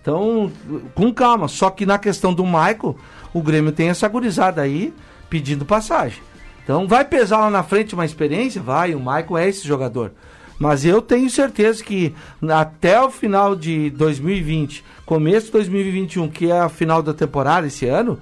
[0.00, 0.50] Então,
[0.94, 1.48] com calma.
[1.48, 2.96] Só que na questão do Michael,
[3.34, 4.92] o Grêmio tem essa gurizada aí
[5.28, 6.22] pedindo passagem.
[6.68, 8.60] Então, vai pesar lá na frente uma experiência?
[8.60, 10.12] Vai, o Michael é esse jogador.
[10.58, 12.14] Mas eu tenho certeza que
[12.46, 17.86] até o final de 2020, começo de 2021, que é a final da temporada esse
[17.86, 18.18] ano,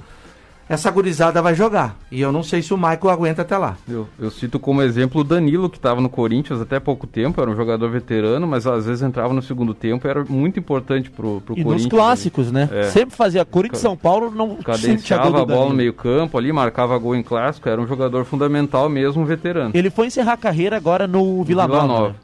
[0.69, 1.97] essa gurizada vai jogar.
[2.11, 3.77] E eu não sei se o Michael aguenta até lá.
[3.89, 7.51] Eu, eu cito como exemplo o Danilo, que estava no Corinthians até pouco tempo, era
[7.51, 11.55] um jogador veterano, mas às vezes entrava no segundo tempo, era muito importante pro, pro
[11.55, 11.83] E Corinthians.
[11.85, 12.69] nos clássicos, né?
[12.73, 12.85] É.
[12.85, 15.93] Sempre fazia Corinthians e São Paulo, não sentia gol Cadenciava do a bola no meio
[15.93, 19.71] campo ali, marcava gol em clássico, era um jogador fundamental mesmo, um veterano.
[19.75, 21.87] Ele foi encerrar a carreira agora no Vila, Vila Nova.
[21.87, 22.09] Nova.
[22.09, 22.15] né?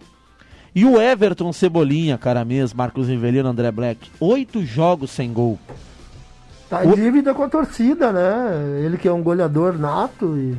[0.74, 4.10] E o Everton Cebolinha, cara mesmo, Marcos Rivelino, André Black.
[4.18, 5.58] Oito jogos sem gol.
[6.72, 8.80] Tá em dívida com a torcida, né?
[8.82, 10.56] Ele que é um goleador nato e.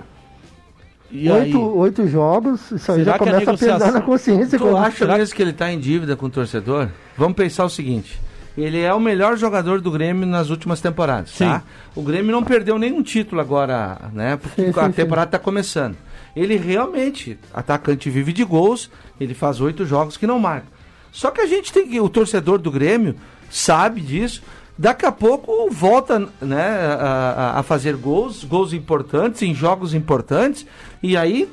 [1.09, 1.63] E oito, aí?
[1.63, 4.59] oito jogos, isso aí Será já que a começa a, pesar negociação- na consciência.
[4.59, 6.89] Tu acha mesmo que ele está em dívida com o torcedor?
[7.17, 8.21] Vamos pensar o seguinte.
[8.55, 11.63] Ele é o melhor jogador do Grêmio nas últimas temporadas, tá?
[11.95, 14.37] O Grêmio não perdeu nenhum título agora, né?
[14.37, 14.91] Porque Sim, sim, a sim.
[14.91, 15.95] temporada está começando.
[16.35, 20.67] Ele realmente, atacante vive de gols, ele faz oito jogos que não marca.
[21.11, 23.15] Só que a gente tem que, o torcedor do Grêmio
[23.49, 24.43] sabe disso.
[24.83, 30.65] Daqui a pouco volta né, a, a- fazer gols, gols importantes, em jogos importantes,
[31.01, 31.47] e aí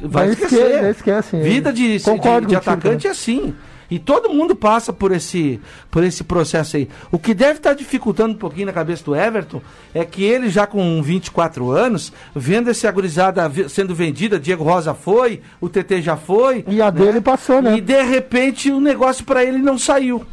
[0.00, 0.84] vai Vai esquecer.
[0.90, 1.36] esquece.
[1.42, 3.54] Vida de, de, de contigo, atacante é assim.
[3.90, 6.88] E todo mundo passa por esse, por esse processo aí.
[7.12, 9.60] O que deve estar dificultando um pouquinho na cabeça do Everton
[9.94, 15.42] é que ele já com 24 anos, vendo esse agorizada sendo vendida, Diego Rosa foi,
[15.60, 16.64] o TT já foi.
[16.66, 17.76] E a dele passou, né?
[17.76, 20.24] E de repente o negócio para ele não saiu.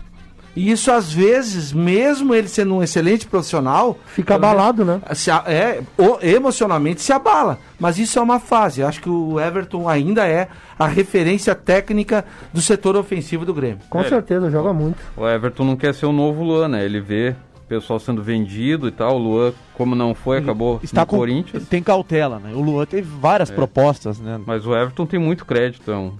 [0.55, 5.01] E isso às vezes, mesmo ele sendo um excelente profissional, Fica abalado, né?
[5.15, 7.57] se é, o- emocionalmente se abala.
[7.79, 8.83] Mas isso é uma fase.
[8.83, 10.47] Acho que o Everton ainda é
[10.77, 12.23] a referência técnica
[12.53, 13.79] do setor ofensivo do Grêmio.
[13.89, 14.03] Com É.
[14.09, 14.97] certeza, joga muito.
[15.17, 16.85] O Everton não quer ser o novo Luan, né?
[16.85, 19.15] Ele vê o pessoal sendo vendido e tal.
[19.15, 21.67] O Luan, como não foi, acabou Está no com, Corinthians.
[21.67, 22.51] Tem cautela, né?
[22.53, 23.55] O Luan teve várias É.
[23.55, 24.39] propostas, né?
[24.45, 26.13] Mas o Everton tem muito crédito, é um,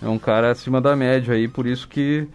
[0.00, 2.28] é um cara acima da média aí, por isso que.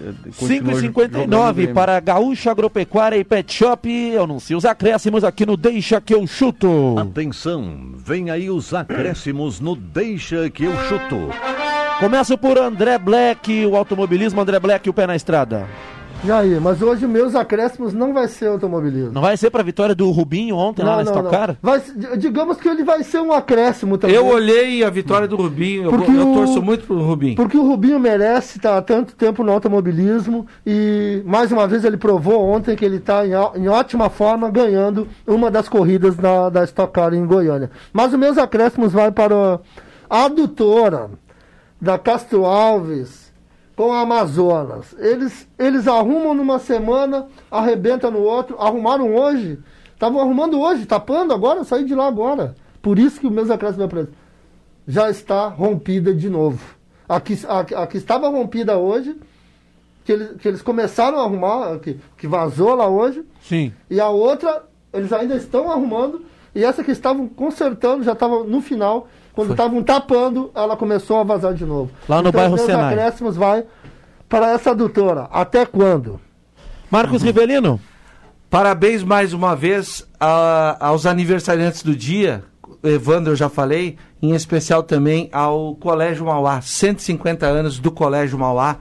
[0.00, 1.74] É, continua jogando no 5,59 Grêmio.
[1.74, 3.88] para Gaúcha Agropecuária e Pet Shop.
[3.90, 6.96] Eu anuncio os acréscimos aqui no Deixa que eu chuto.
[6.98, 11.30] Atenção, vem aí os acréscimos no Deixa que eu chuto.
[11.98, 15.66] Começo por André Black, o automobilismo André Black, o pé na estrada.
[16.26, 19.12] E aí, mas hoje meus acréscimos não vai ser automobilismo.
[19.12, 21.56] Não vai ser para a vitória do Rubinho ontem lá na Stock Car?
[21.62, 21.80] Vai,
[22.18, 24.16] digamos que ele vai ser um acréscimo também.
[24.16, 27.36] Eu olhei a vitória do Rubinho, eu, Porque eu o- torço muito pro Rubinho.
[27.36, 31.96] Porque o Rubinho merece estar há tanto tempo no automobilismo e mais uma vez ele
[31.96, 33.30] provou ontem que ele está em,
[33.62, 37.70] em ótima forma ganhando uma das corridas da, da Stock Car em Goiânia.
[37.92, 39.60] Mas os meus acréscimos vai para
[40.10, 41.08] a adutora
[41.80, 43.25] da Castro Alves
[43.76, 44.96] com a Amazonas.
[44.98, 48.56] Eles, eles arrumam numa semana, arrebentam no outro.
[48.58, 49.58] Arrumaram hoje,
[49.92, 52.56] estavam arrumando hoje, tapando agora, saí de lá agora.
[52.82, 54.26] Por isso que os meus acréscimos vai para eles
[54.86, 56.76] já está rompida de novo.
[57.08, 59.16] A que, a, a que estava rompida hoje,
[60.04, 63.72] que eles, que eles começaram a arrumar, que, que vazou lá hoje, Sim.
[63.90, 66.24] e a outra, eles ainda estão arrumando,
[66.54, 71.22] e essa que estavam consertando, já estava no final, quando estavam tapando, ela começou a
[71.22, 71.90] vazar de novo.
[72.08, 72.94] Lá no então, bairro Senai.
[72.94, 73.64] acréscimos vai
[74.28, 75.28] para essa adutora.
[75.30, 76.20] Até quando?
[76.90, 77.78] Marcos Rivelino.
[78.50, 82.42] Parabéns mais uma vez a- aos aniversariantes do dia.
[82.82, 88.76] Evandro, eu já falei, em especial também ao Colégio Mauá, 150 anos do Colégio Mauá.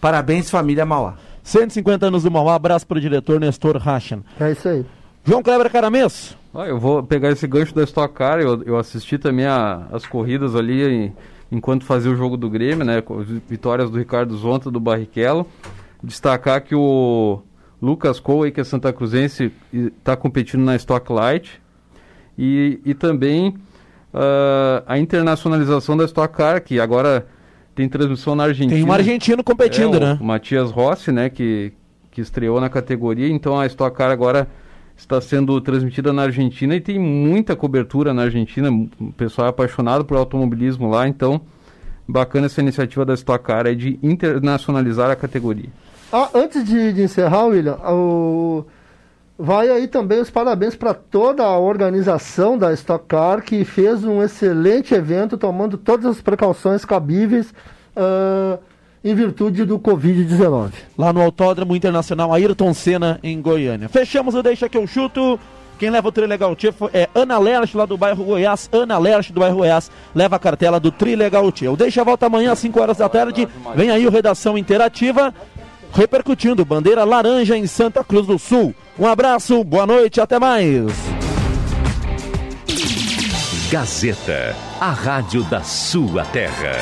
[0.00, 1.14] Parabéns, família Mauá.
[1.42, 2.54] 150 anos do Mauá.
[2.54, 4.20] Abraço para o diretor Nestor Rachan.
[4.38, 4.84] É isso aí.
[5.24, 6.36] João Kleber Caramesso.
[6.52, 8.40] Ah, eu vou pegar esse gancho da Stock Car.
[8.40, 11.12] Eu, eu assisti também a, as corridas ali em,
[11.50, 13.02] enquanto fazia o jogo do Grêmio, né?
[13.48, 15.46] Vitórias do Ricardo Zonta, do Barrichello.
[16.02, 17.40] Destacar que o
[17.80, 21.60] Lucas Cole, que é Santa Cruzense, está competindo na Stock Light.
[22.36, 23.50] E, e também
[24.12, 27.26] uh, a internacionalização da Stock Car, que agora
[27.76, 28.74] tem transmissão na Argentina.
[28.74, 30.18] Tem um argentino competindo, é, né?
[30.20, 31.30] O Matias Rossi, né?
[31.30, 31.72] Que,
[32.10, 33.28] que estreou na categoria.
[33.28, 34.48] Então a Stock Car agora
[35.00, 38.70] está sendo transmitida na Argentina e tem muita cobertura na Argentina.
[38.70, 41.40] O pessoal é apaixonado por automobilismo lá, então
[42.06, 45.70] bacana essa iniciativa da Stock Car é de internacionalizar a categoria.
[46.12, 48.64] Ah, antes de, de encerrar, William, o...
[49.38, 54.22] vai aí também os parabéns para toda a organização da Stock Car que fez um
[54.22, 57.54] excelente evento, tomando todas as precauções cabíveis.
[57.96, 58.69] Uh
[59.04, 60.72] em virtude do Covid-19.
[60.96, 63.88] Lá no Autódromo Internacional Ayrton Senna, em Goiânia.
[63.88, 65.38] Fechamos o Deixa que eu chuto.
[65.78, 68.68] Quem leva o Trilegal Tia é Ana Lerch, lá do bairro Goiás.
[68.70, 71.72] Ana Lerch, do bairro Goiás, leva a cartela do Trilegal Tia.
[71.72, 73.48] O Deixa volta amanhã às 5 horas da tarde.
[73.74, 75.32] Vem aí o Redação Interativa,
[75.94, 78.74] repercutindo bandeira laranja em Santa Cruz do Sul.
[78.98, 80.92] Um abraço, boa noite, até mais.
[83.70, 86.72] Gazeta, a rádio da sua terra.